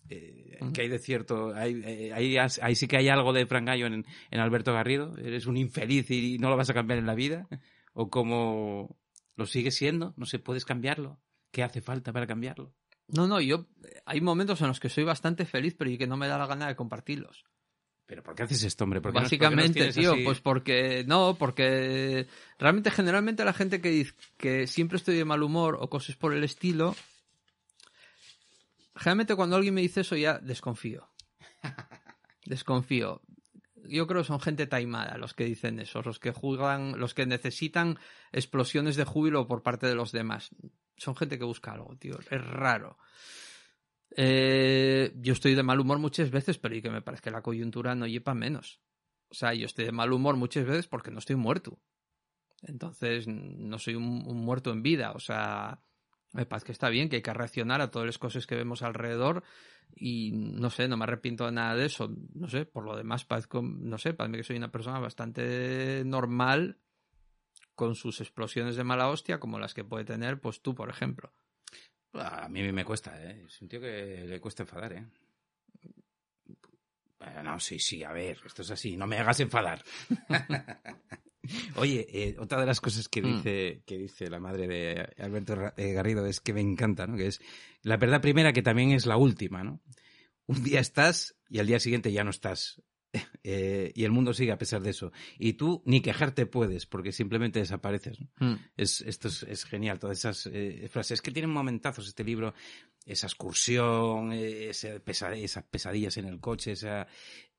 [0.09, 3.87] Eh, que hay de cierto, hay, eh, ahí, sí que hay algo de Fran Gallo
[3.87, 5.17] en, en Alberto Garrido.
[5.17, 7.47] Eres un infeliz y no lo vas a cambiar en la vida.
[7.95, 8.97] O como
[9.35, 11.19] lo sigues siendo, no sé, puedes cambiarlo.
[11.51, 12.73] ¿Qué hace falta para cambiarlo?
[13.07, 13.67] No, no, yo...
[14.07, 16.47] Hay momentos en los que soy bastante feliz, pero y que no me da la
[16.47, 17.45] gana de compartirlos.
[18.07, 18.99] ¿Pero por qué haces esto, hombre?
[18.99, 20.23] ¿Por qué nos- por qué nos Básicamente, tío, así?
[20.23, 21.03] pues porque...
[21.05, 22.25] No, porque...
[22.57, 26.33] Realmente, generalmente la gente que dice que siempre estoy de mal humor o cosas por
[26.33, 26.95] el estilo...
[28.95, 31.09] Generalmente cuando alguien me dice eso ya desconfío.
[32.45, 33.21] Desconfío.
[33.85, 37.25] Yo creo que son gente taimada los que dicen eso, los que juegan, los que
[37.25, 37.97] necesitan
[38.31, 40.51] explosiones de júbilo por parte de los demás.
[40.97, 42.17] Son gente que busca algo, tío.
[42.29, 42.97] Es raro.
[44.15, 47.41] Eh, yo estoy de mal humor muchas veces, pero y que me parece que la
[47.41, 48.79] coyuntura no lleva menos.
[49.29, 51.79] O sea, yo estoy de mal humor muchas veces porque no estoy muerto.
[52.61, 55.11] Entonces, no soy un, un muerto en vida.
[55.11, 55.81] O sea,
[56.33, 58.81] me parece que está bien, que hay que reaccionar a todas las cosas que vemos
[58.81, 59.43] alrededor
[59.95, 62.11] y no sé, no me arrepiento de nada de eso.
[62.33, 66.79] No sé, por lo demás, parezco, no sé, parece que soy una persona bastante normal
[67.75, 71.31] con sus explosiones de mala hostia como las que puede tener, pues tú, por ejemplo.
[72.13, 73.43] A mí me cuesta, ¿eh?
[73.47, 75.05] Es un tío que le cuesta enfadar, ¿eh?
[77.19, 79.83] Bueno, no, sí, sí, a ver, esto es así, no me hagas enfadar.
[81.75, 83.35] Oye, eh, otra de las cosas que Mm.
[83.37, 87.17] dice, que dice la madre de Alberto eh, Garrido es que me encanta, ¿no?
[87.17, 87.41] Que es
[87.81, 89.81] la verdad primera que también es la última, ¿no?
[90.47, 92.81] Un día estás y al día siguiente ya no estás.
[93.45, 95.11] Eh, y el mundo sigue a pesar de eso.
[95.37, 98.17] Y tú ni quejarte puedes, porque simplemente desapareces.
[98.21, 98.29] ¿no?
[98.39, 98.55] Mm.
[98.77, 101.15] Es, esto es, es genial, todas esas eh, frases.
[101.15, 102.53] Es que tienen momentazos este libro,
[103.05, 107.05] esa excursión, eh, ese pesa- esas pesadillas en el coche, esa,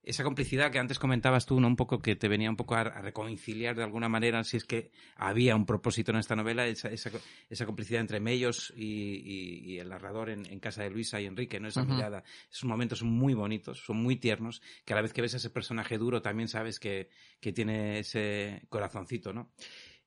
[0.05, 1.67] esa complicidad que antes comentabas tú, ¿no?
[1.67, 4.65] Un poco que te venía un poco a, a reconciliar de alguna manera, si es
[4.65, 7.11] que había un propósito en esta novela, esa, esa,
[7.49, 11.27] esa complicidad entre Mellos y, y- y el narrador en, en casa de Luisa y
[11.27, 11.69] Enrique, ¿no?
[11.69, 11.93] Esa Ujú.
[11.95, 12.23] mirada.
[12.51, 15.39] Esos momentos son muy bonitos, son muy tiernos, que a la vez que ves a
[15.39, 17.09] ese personaje duro también sabes que,
[17.41, 19.51] que tiene ese corazoncito, ¿no?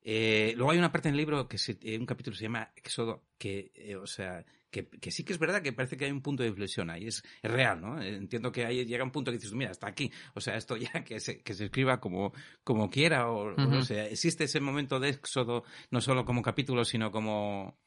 [0.09, 2.71] Eh, luego hay una parte en el libro que se, eh, un capítulo se llama
[2.77, 6.11] Éxodo, que, eh, o sea, que, que sí que es verdad que parece que hay
[6.11, 8.01] un punto de inflexión ahí, es, es real, ¿no?
[8.01, 11.03] Entiendo que ahí llega un punto que dices, mira, hasta aquí, o sea, esto ya
[11.03, 13.83] que se, que se escriba como, como quiera, o, o no Ujú.
[13.83, 17.79] sé, existe ese momento de Éxodo, no solo como capítulo, sino como...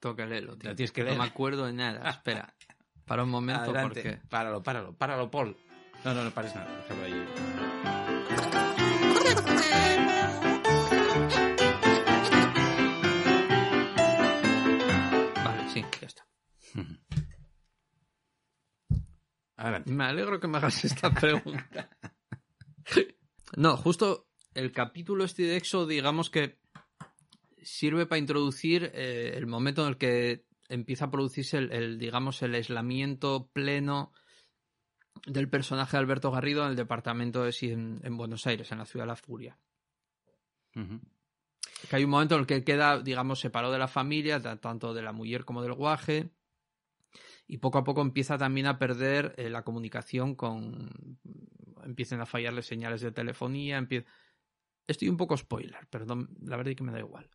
[0.00, 0.74] Que leerlo, tío.
[0.76, 1.18] Tienes que No leer.
[1.18, 2.08] me acuerdo de nada.
[2.10, 2.54] Espera.
[3.06, 4.18] Para un momento Adelante, porque...
[4.28, 5.56] páralo, páralo, páralo, Paul.
[6.04, 8.32] No, no, no pares nada, déjalo ahí.
[19.62, 19.92] Adelante.
[19.92, 21.88] Me alegro que me hagas esta pregunta.
[23.56, 26.58] No, justo el capítulo este de Exo, digamos que
[27.62, 32.42] sirve para introducir eh, el momento en el que empieza a producirse el, el, digamos,
[32.42, 34.12] el aislamiento pleno
[35.26, 38.78] del personaje de Alberto Garrido en el departamento de sí en, en Buenos Aires, en
[38.78, 39.58] la ciudad de la furia.
[41.88, 44.92] Que hay un momento en el que queda, digamos, separado de la familia, ta- tanto
[44.92, 46.30] de la mujer como del guaje,
[47.46, 51.18] y poco a poco empieza también a perder eh, la comunicación con...
[51.84, 54.04] Empiezan a fallarle señales de telefonía, empie-
[54.86, 57.28] Estoy un poco spoiler, pero no- la verdad es que me da igual.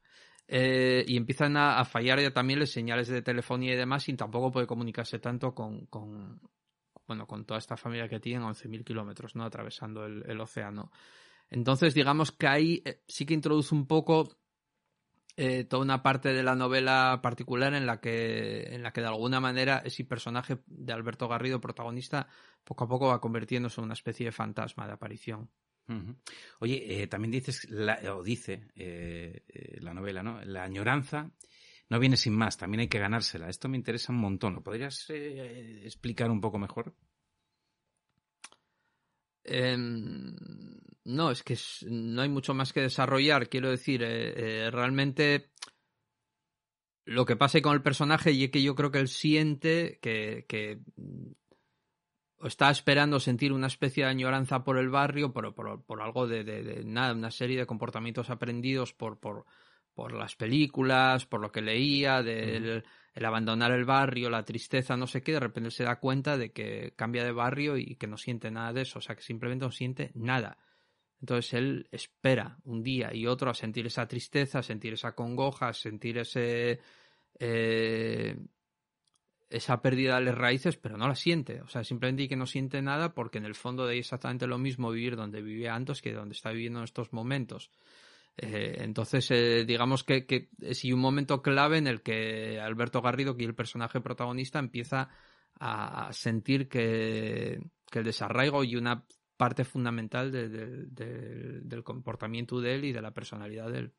[0.47, 4.51] Eh, y empiezan a, fallar ya también las señales de telefonía y demás, y tampoco
[4.51, 5.87] puede comunicarse tanto con,
[7.05, 9.43] bueno, con toda esta familia que tienen 11.000 kilómetros, ¿no?
[9.43, 10.91] Atravesando el, el océano.
[11.49, 14.37] Entonces, digamos que ahí eh, sí que introduce un poco
[15.37, 19.07] eh, toda una parte de la novela particular en la que en la que de
[19.07, 22.27] alguna manera ese personaje de Alberto Garrido, protagonista,
[22.63, 25.49] poco a poco va convirtiéndose en una especie de fantasma de aparición.
[26.59, 29.43] Oye, eh, también dices, la- o dice eh,
[29.79, 30.43] la novela, ¿no?
[30.43, 31.31] La añoranza
[31.89, 33.47] no viene sin más, también hay que ganársela.
[33.47, 34.55] Esto me interesa un montón.
[34.55, 36.93] ¿Lo podrías explicar un poco mejor?
[39.47, 40.35] Em,
[41.05, 43.49] no, es que es- no hay mucho más que desarrollar.
[43.49, 45.51] Quiero decir, eh, eh, realmente
[47.05, 50.45] lo que pasa con el personaje y es que yo creo que él siente que,
[50.47, 51.31] que mm,
[52.45, 56.43] está esperando sentir una especie de añoranza por el barrio, por, por, por algo de,
[56.43, 59.45] de- de nada, una serie de comportamientos aprendidos por, por,
[59.93, 62.83] por las películas, por lo que leía, del
[63.17, 66.51] el abandonar el barrio, la tristeza, no sé qué, de repente se da cuenta de
[66.51, 69.65] que cambia de barrio y que no siente nada de eso, o sea, que simplemente
[69.65, 70.59] no siente nada.
[71.19, 75.69] Entonces él espera un día y otro a sentir esa tristeza, a sentir esa congoja,
[75.69, 76.79] a sentir ese
[77.39, 78.37] eh,
[79.49, 81.61] esa pérdida de las raíces, pero no la siente.
[81.61, 84.59] O sea, simplemente que no siente nada porque en el fondo de ahí exactamente lo
[84.59, 87.71] mismo vivir donde vivía antes que donde está viviendo en estos momentos.
[88.37, 93.35] Eh, entonces, eh, digamos que, que es un momento clave en el que Alberto Garrido,
[93.35, 95.09] que es el personaje protagonista, empieza
[95.59, 97.59] a, sentir que,
[97.99, 99.05] el desarraigo y una
[99.37, 103.93] parte fundamental de- de- de- del comportamiento de él y de la personalidad de él.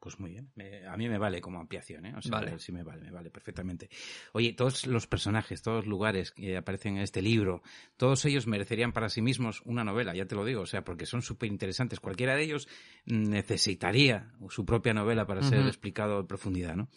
[0.00, 0.52] Pues muy bien.
[0.54, 2.14] Me- a mí me vale como ampliación, ¿eh?
[2.16, 2.58] O sea, Vale.
[2.60, 3.90] sí me vale, me vale perfectamente.
[4.32, 7.62] Oye, todos los personajes, todos los lugares que aparecen en este libro,
[7.96, 11.04] todos ellos merecerían para sí mismos una novela, ya te lo digo, o sea, porque
[11.04, 11.98] son súper interesantes.
[11.98, 12.68] Cualquiera de ellos
[13.06, 16.88] necesitaría su propia novela para ser explicado en profundidad, ¿no?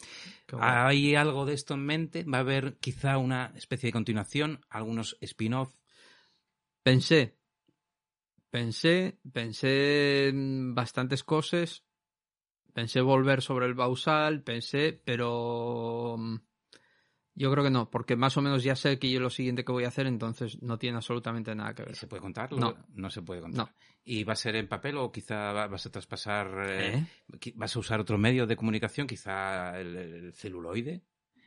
[0.60, 2.22] ¿Hay algo de esto en mente?
[2.24, 4.60] ¿Va a haber quizá una especie de continuación?
[4.68, 5.74] ¿Algunos spin-off?
[6.84, 7.36] Pensé,
[8.50, 11.84] pensé, pensé en bastantes cosas,
[12.72, 16.36] pensé volver sobre el Bausal, pensé, pero mm,
[17.34, 19.72] yo creo que no, porque más o menos ya sé que yo lo siguiente que
[19.72, 21.96] voy a hacer, entonces no tiene absolutamente nada que ver.
[21.96, 22.52] ¿Se puede contar?
[22.52, 22.76] No.
[22.94, 23.66] No se puede contar.
[23.66, 23.72] No.
[24.04, 26.48] ¿Y va a ser en papel o quizá va- vas a traspasar...
[26.68, 27.06] eh,
[27.40, 27.52] ¿Eh?
[27.54, 29.06] ¿Vas a usar otro medio de comunicación?
[29.06, 31.02] Quizá el, el celuloide.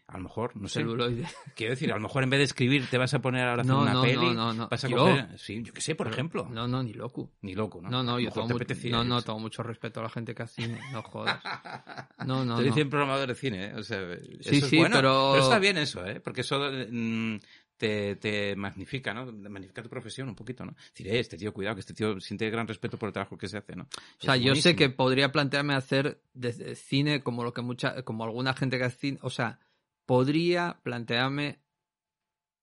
[0.07, 0.81] A lo mejor, no sé.
[0.81, 1.25] Celuloide.
[1.55, 3.63] Quiero decir, a lo mejor en vez de escribir te vas a poner ahora a
[3.63, 4.15] hacer No, una no, peli.
[4.17, 4.67] no, no, no.
[4.69, 4.97] Vas a Yo.
[4.97, 5.39] coger...
[5.39, 6.47] Sí, yo qué sé, por ejemplo.
[6.51, 7.31] No, no, ni loco.
[7.41, 7.89] Ni loco, ¿no?
[7.89, 9.25] No, no, yo tengo, te no, no, sé.
[9.25, 11.39] tengo mucho respeto a la gente que hace cine, no jodas.
[12.25, 12.67] No, no, te no.
[12.69, 13.73] dicen programador de cine, ¿eh?
[13.75, 13.99] O sea,
[14.41, 14.95] Sí, eso es sí, bueno.
[14.95, 16.19] pero- está bien eso, ¿eh?
[16.19, 17.35] Porque eso mm,
[17.77, 19.25] te, te magnifica, ¿no?
[19.31, 20.75] Magnifica tu profesión un poquito, ¿no?
[20.91, 23.47] Decir, eh, este tío, cuidado, que este tío siente gran respeto por el trabajo que
[23.47, 23.83] se hace, ¿no?
[23.83, 23.87] O
[24.23, 24.75] sea, Es yo sé buenísimo.
[24.77, 28.97] que podría plantearme hacer desde cine como lo que mucha, como alguna gente que hace
[28.97, 29.59] cine, o sea,
[30.05, 31.59] podría plantearme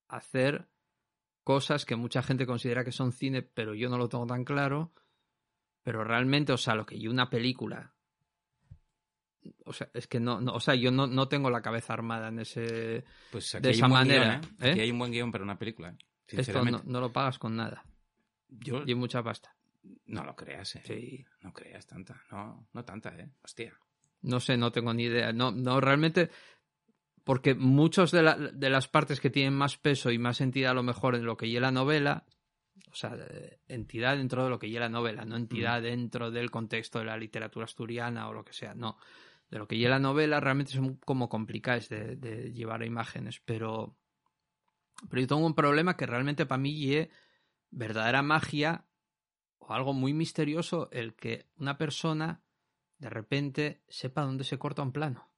[0.08, 0.68] hacer
[1.44, 4.92] cosas que mucha gente considera que son cine, pero yo no lo tengo tan claro.
[5.82, 7.92] Pero realmente, o sea, lo que yo una película.
[9.64, 12.28] O sea, es que no, no o sea, yo no, no tengo la cabeza armada
[12.28, 13.04] en ese.
[13.32, 14.70] Pues aquí de hay esa un buen manera, guion, ¿eh?
[14.70, 14.82] Aquí ¿eh?
[14.82, 15.96] hay un buen guion para una película, ¿eh?
[16.28, 17.84] Esto no, no lo pagas con nada.
[18.48, 19.54] Yo Y mucha pasta.
[20.06, 20.82] no lo creas, ¿eh?
[20.84, 21.24] Sí.
[21.40, 22.22] No creas tanta.
[22.30, 23.30] No, no tanta, ¿eh?
[23.42, 23.76] Hostia.
[24.22, 25.32] No sé, no tengo ni idea.
[25.32, 26.30] No, no realmente.
[27.24, 30.74] Porque muchas de, la- de las partes que tienen más peso y más entidad, a
[30.74, 32.24] lo mejor, en lo que lleva la novela,
[32.90, 33.16] o sea,
[33.68, 37.16] entidad dentro de lo que lleva la novela, no entidad dentro del contexto de la
[37.16, 38.98] literatura asturiana o lo que sea, no.
[39.50, 43.40] De lo que lleva la novela realmente son como complicadas de, de llevar a imágenes,
[43.44, 43.96] pero.
[45.08, 47.08] Pero yo tengo un problema que realmente para mí es
[47.70, 48.86] verdadera magia
[49.58, 52.42] o algo muy misterioso el que una persona
[52.98, 55.31] de repente sepa dónde se corta un plano.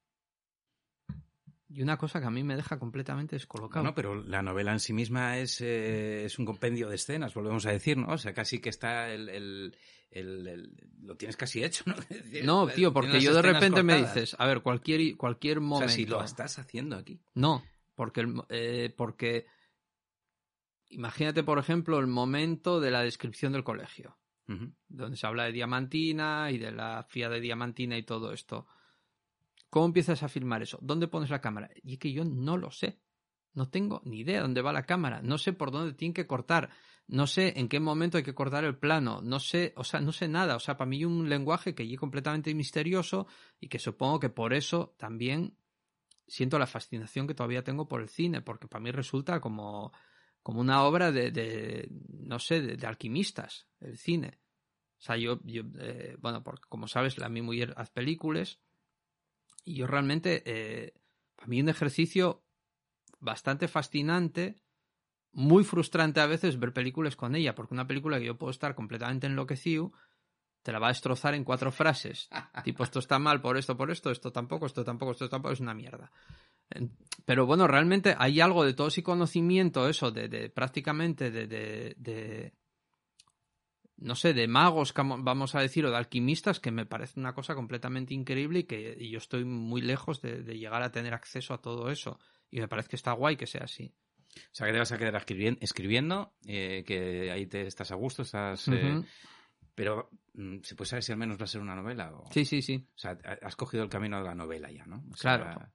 [1.74, 3.84] Y una cosa que a mí me deja completamente descolocado.
[3.84, 7.66] No, pero la novela en sí misma es, eh, es un compendio de escenas, volvemos
[7.66, 8.12] a decir, ¿no?
[8.12, 9.28] O sea, casi que está el...
[9.28, 9.76] el-
[10.10, 10.72] el- el-
[11.02, 11.94] lo tienes casi hecho, ¿no?
[12.44, 15.88] No, pues, tío, porque yo de repente me dices, a ver, cualquier, cualquier O momento.
[15.88, 17.20] sea, si lo estás haciendo aquí.
[17.34, 17.64] No,
[17.96, 19.46] porque, eh, porque
[20.90, 24.16] imagínate, por ejemplo, el momento de la descripción del colegio,
[24.88, 28.66] donde se habla de diamantina y de la fía de diamantina y todo esto.
[29.74, 30.78] ¿Cómo empiezas a filmar eso?
[30.80, 31.68] ¿Dónde pones la cámara?
[31.82, 33.00] Y es que yo no lo sé.
[33.54, 35.20] No tengo ni idea dónde va la cámara.
[35.20, 36.70] No sé por dónde tienen que cortar.
[37.08, 39.20] No sé en qué momento hay que cortar el plano.
[39.20, 40.54] No sé, o sea, no sé nada.
[40.54, 43.26] O sea, para mí un lenguaje que es completamente misterioso
[43.58, 45.58] y que supongo que por eso también
[46.24, 49.92] siento la fascinación que todavía tengo por el cine, porque para mí resulta como,
[50.40, 54.38] como una obra de, de no sé, de, alquimistas, el cine.
[55.00, 58.60] O sea, yo, yo eh, bueno, porque como sabes, la mi mujer hace películas
[59.64, 60.94] y yo realmente, eh,
[61.36, 62.44] para mí un ejercicio
[63.20, 64.62] bastante fascinante,
[65.32, 68.74] muy frustrante a veces ver películas con ella, porque una película que yo puedo estar
[68.74, 69.92] completamente enloquecido,
[70.62, 72.28] te la va a destrozar en cuatro frases.
[72.64, 75.60] tipo, esto está mal por esto, por esto, esto tampoco, esto tampoco, esto tampoco, es
[75.60, 76.10] una mierda.
[77.24, 81.94] Pero bueno, realmente hay algo de todo ese conocimiento, eso, de, de prácticamente de, de,
[81.98, 82.54] de-
[83.96, 87.54] no sé, de magos, vamos a decir, o de alquimistas, que me parece una cosa
[87.54, 91.54] completamente increíble y que y yo estoy muy lejos de, de llegar a tener acceso
[91.54, 92.18] a todo eso.
[92.50, 93.92] Y me parece que está guay que sea así.
[94.36, 97.94] O sea, que te vas a quedar escribi- escribiendo, eh, que ahí te estás a
[97.94, 98.66] gusto, estás...
[98.68, 99.00] eh.
[99.76, 102.12] Pero, mm, ¿se puede saber si al menos va a ser una novela?
[102.14, 102.86] O, Sí, sí, sí.
[102.94, 105.04] o sea, ha- has cogido el camino de la novela ya, ¿no?
[105.12, 105.72] O sea, Claro.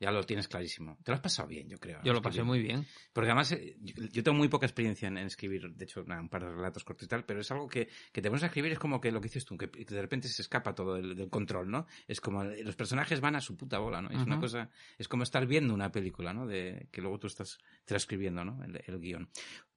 [0.00, 0.96] Ya lo tienes clarísimo.
[1.02, 2.00] Te lo has pasado bien, yo creo.
[2.04, 2.86] Yo lo pasé muy bien.
[3.12, 3.76] Porque además, eh,
[4.12, 7.06] yo, tengo muy poca experiencia en, en escribir, de hecho, un par de relatos cortos
[7.06, 9.20] y tal, pero es algo que, que te pones a escribir, es como que lo
[9.20, 11.86] que dices tú, que, de repente se escapa todo del, del control, ¿no?
[12.06, 14.08] Es como, eh, los personajes van a su puta bola, ¿no?
[14.10, 16.46] Es una cosa, es como estar viendo una película, ¿no?
[16.46, 18.62] De, que luego tú estás transcribiendo, ¿no?
[18.62, 19.28] El, el guion.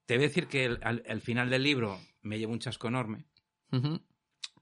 [0.05, 2.87] Te voy a decir que el- al, al final del libro me llevo un chasco
[2.89, 3.25] enorme,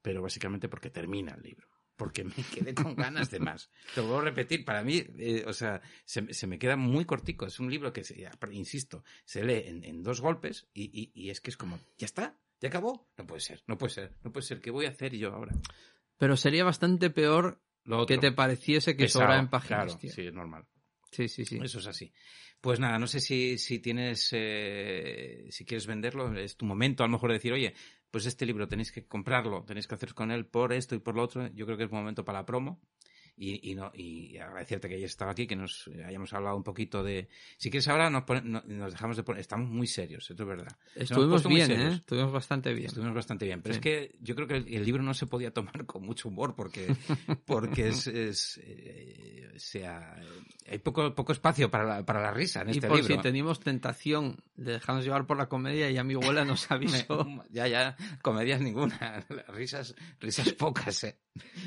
[0.02, 1.68] pero básicamente porque termina el libro.
[2.00, 3.70] Porque me quedé con ganas de más.
[3.94, 7.06] Te lo vuelvo a repetir, para mí, eh, o sea, se, se me queda muy
[7.06, 7.46] cortico.
[7.46, 11.30] Es un libro que, se, insisto, se lee en, en dos golpes y, y- y
[11.30, 12.40] es que es como, ¿ya está?
[12.62, 13.08] ¿Ya acabó?
[13.18, 14.62] No puede ser, no puede ser, no puede ser.
[14.62, 15.54] ¿Qué voy a hacer yo ahora?
[16.18, 20.12] Pero sería bastante peor Lo que te pareciese que pesado, sobra en páginas, Claro, tío.
[20.12, 20.66] sí, es normal.
[21.12, 21.60] Sí, sí, sí.
[21.62, 22.14] Eso es así.
[22.62, 27.08] Pues nada, no sé si, si tienes, eh, si quieres venderlo, es tu momento a
[27.08, 27.74] lo mejor de decir, oye,
[28.12, 31.16] pues este libro tenéis que comprarlo, tenéis que hacer con él por esto y por
[31.16, 31.48] lo otro.
[31.48, 32.80] Yo creo que es momento para la promo.
[33.42, 37.04] Y, y no y agradecerte que hayas estado aquí, que nos hayamos hablado un poquito
[37.04, 37.30] de...
[37.56, 39.40] Si quieres ahora nos, pone- no- nos dejamos de poner...
[39.40, 40.76] Estamos muy serios, esto es verdad.
[40.94, 41.94] Estuvimos bien, serios.
[41.94, 41.96] ¿eh?
[42.00, 42.88] Estuvimos bastante bien.
[42.88, 43.78] Estuvimos bastante bien, pero Sí.
[43.78, 46.54] es que yo creo que el, el libro no se podía tomar con mucho humor
[46.54, 46.88] porque,
[47.46, 50.20] porque es, es, eh, o sea,
[50.70, 53.16] hay poco, poco espacio para la, para la risa en Y este por libro.
[53.16, 57.26] si teníamos tentación de dejarnos llevar por la comedia, ya mi abuela nos avisó.
[57.52, 61.16] ya, ya, comedias ninguna, risas, risas pocas, eh.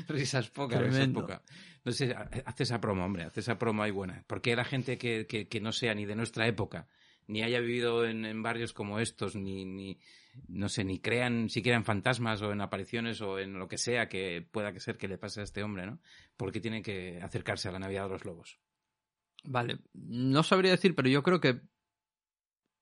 [0.07, 1.41] Risas pocas, risas pocas.
[1.85, 2.15] Sé,
[2.45, 4.23] hace esa promo, hombre, hace esa promo ahí buena.
[4.27, 6.87] Porque la gente que, que, que no sea ni de nuestra época,
[7.27, 9.99] ni haya vivido en, en barrios como estos, ni, ni,
[10.47, 14.07] no sé, ni crean siquiera en fantasmas o en apariciones o en lo que sea
[14.07, 15.99] que pueda que ser que le pase a este hombre, ¿no?
[16.37, 18.59] Porque tiene que acercarse a la Navidad de los Lobos.
[19.43, 21.61] Vale, no sabría decir, pero yo creo que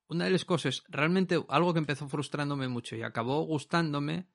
[0.08, 4.28] una de las cosas, realmente algo que empezó frustrándome mucho y acabó gustándome,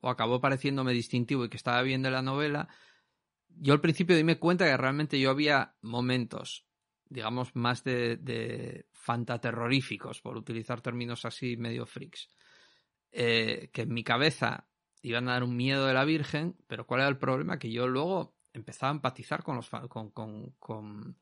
[0.00, 2.68] o acabó pareciéndome distintivo y que estaba bien de la novela,
[3.58, 6.66] yo al principio dime cuenta que realmente yo había momentos,
[7.08, 12.28] digamos, más de, de fantaterroríficos, por utilizar términos así medio freaks,
[13.12, 14.68] eh, que en mi cabeza
[15.02, 17.58] iban a dar un miedo de la Virgen, pero ¿cuál era el problema?
[17.58, 21.16] Que yo luego empezaba a empatizar con los con, con, con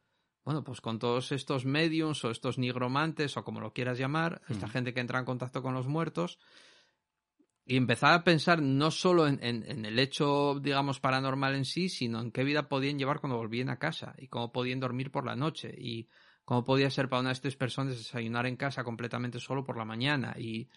[0.44, 4.69] bueno, pues con todos estos mediums o estos nigromantes o como lo quieras llamar, esta
[4.69, 6.39] gente que entra en contacto con los muertos,
[7.66, 12.20] y empezaba a pensar no solo en, en, el hecho, digamos, paranormal en sí, sino
[12.20, 15.35] en qué vida podían llevar cuando volvían a casa y cómo podían dormir por la
[15.35, 16.09] noche y
[16.45, 19.86] cómo podía ser para una de estas personas desayunar en casa completamente solo por la
[19.86, 20.35] mañana.
[20.39, 20.69] Y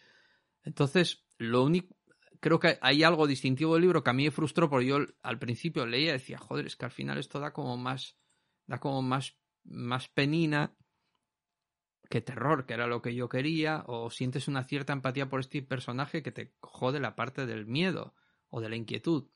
[0.64, 1.94] entonces, lo único,
[2.40, 5.40] creo que hay algo distintivo del libro que a mí me frustró porque yo al
[5.40, 8.18] principio leía y decía, joder, es que al final esto da como más,
[8.66, 10.74] da como más, más penina
[12.10, 15.62] que terror, que era lo que yo quería, o sientes una cierta empatía por este
[15.62, 18.14] personaje que te jode la parte del miedo
[18.50, 19.30] o de la inquietud.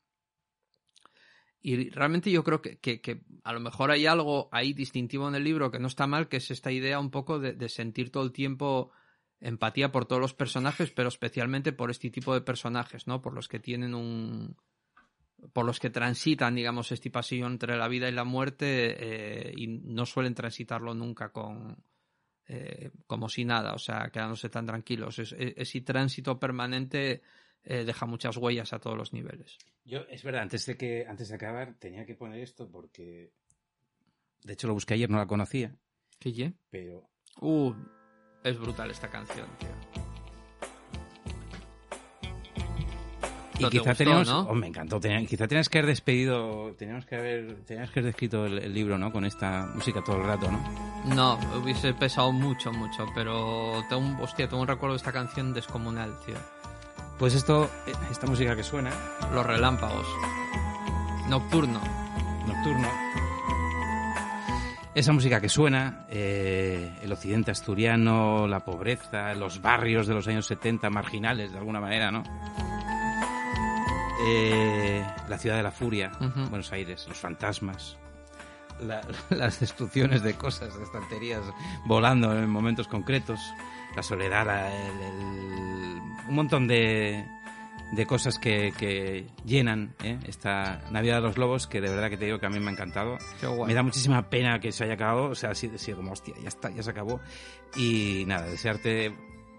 [1.60, 5.44] Y realmente yo creo que, que, a lo mejor hay algo ahí distintivo en el
[5.44, 8.24] libro que no está mal, que es esta idea un poco de, de, sentir todo
[8.24, 8.90] el tiempo
[9.40, 13.22] empatía por todos los personajes, pero especialmente por este tipo de personajes, ¿no?
[13.22, 14.56] Por los que tienen un.
[15.52, 19.68] por los que transitan, digamos, este pasillo entre la vida y la muerte eh, y
[19.68, 21.76] no suelen transitarlo nunca con,
[22.48, 25.18] eh, como si nada, o sea, quedándose tan tranquilos.
[25.18, 27.22] ese tránsito permanente
[27.64, 29.58] eh, deja muchas huellas a todos los niveles.
[29.84, 33.32] Yo, es verdad, antes de que antes de acabar tenía que poner esto porque
[34.42, 35.74] de hecho lo busqué ayer, no la conocía.
[36.18, 36.52] ¿Qué?
[36.70, 37.08] Pero
[37.40, 37.74] uh,
[38.44, 39.91] es brutal esta canción, tío.
[43.66, 47.90] Y quizá teníamos, oh, me encantó, quizá tenías que haber despedido, teníamos que haber, tenías
[47.90, 49.12] que haber descrito el, libro, ¿no?
[49.12, 51.14] Con esta música todo el rato, ¿no?
[51.14, 55.52] No, hubiese pesado mucho, mucho, pero tengo un, hostia, tengo un recuerdo de esta canción
[55.52, 56.36] descomunal, tío.
[57.18, 57.70] Pues esto,
[58.10, 58.90] esta música que suena.
[59.32, 60.06] Los relámpagos.
[61.28, 61.80] Nocturno.
[62.46, 62.88] Nocturno.
[64.94, 70.44] Esa música que suena, eh, el occidente asturiano, la pobreza, los barrios de los años
[70.46, 72.22] 70 marginales de alguna manera, ¿no?
[74.24, 76.12] Eh, la ciudad de la furia,
[76.48, 77.96] Buenos Aires, los fantasmas,
[79.30, 81.42] las destrucciones de cosas, de estanterías
[81.86, 83.40] volando en momentos concretos,
[83.96, 84.46] la soledad,
[86.28, 87.24] un montón de,
[87.92, 90.18] de cosas que, llenan ¿eh?
[90.26, 92.70] esta Navidad de los Lobos, que de verdad que te digo que a mí me
[92.70, 93.18] ha encantado.
[93.66, 96.48] Me da muchísima pena que se haya acabado, o sea, así, sido como, hostia, ya
[96.48, 97.20] está, ya se acabó.
[97.76, 99.14] Y nada, desearte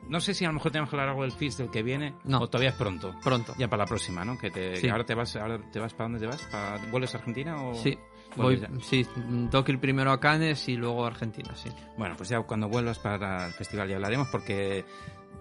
[0.10, 2.16] no sé si a lo mejor tenemos que hablar algo del FIS del que viene.
[2.24, 2.42] No.
[2.42, 3.16] O todavía es pronto.
[3.24, 3.54] Pronto.
[3.58, 4.38] Ya para la próxima, ¿no?
[4.38, 6.42] Que, te, ahora te vas, ahora te vas para dónde te vas?
[6.44, 7.76] ¿Para, ¿Vuelves a Argentina o...?
[7.76, 7.98] Sí.
[8.36, 11.70] Voy, sí, tengo que ir primero a Cannes y luego a Argentina, sí.
[11.98, 14.84] Bueno, pues ya cuando vuelvas para el festival ya hablaremos porque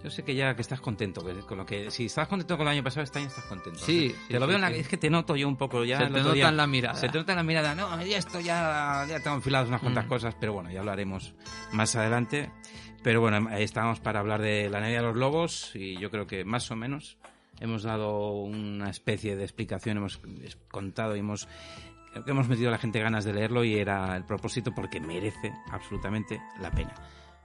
[0.02, 2.72] yo sé que ya que estás contento con lo que si estabas contento con el
[2.72, 5.08] año pasado este año estás contento sí, te lo veo en la, es que te
[5.08, 7.36] noto yo un poco ya se te nota en la mirada se te nota en
[7.36, 10.08] la mirada no ya esto ya ya tengo enfiladas unas cuantas mm.
[10.08, 11.34] cosas pero bueno ya hablaremos
[11.72, 12.50] más adelante
[13.02, 16.26] pero bueno, ahí estábamos para hablar de la Navidad de los Lobos y yo creo
[16.26, 17.18] que más o menos
[17.60, 20.20] hemos dado una especie de explicación, hemos
[20.70, 21.48] contado y hemos
[22.26, 26.40] hemos metido a la gente ganas de leerlo y era el propósito porque merece absolutamente
[26.60, 26.94] la pena.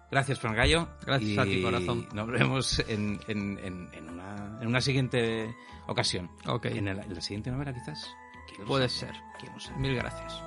[0.09, 0.87] Gracias, Fran Gallo.
[1.05, 2.07] Gracias a ti, corazón.
[2.13, 5.53] Nos vemos en, en, en, una, en una siguiente
[5.87, 6.29] ocasión.
[6.45, 6.65] Ok.
[6.67, 8.09] En, la siguiente novela, quizás.
[8.65, 9.13] Puede ser.
[9.77, 10.46] Mil gracias.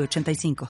[0.00, 0.54] 85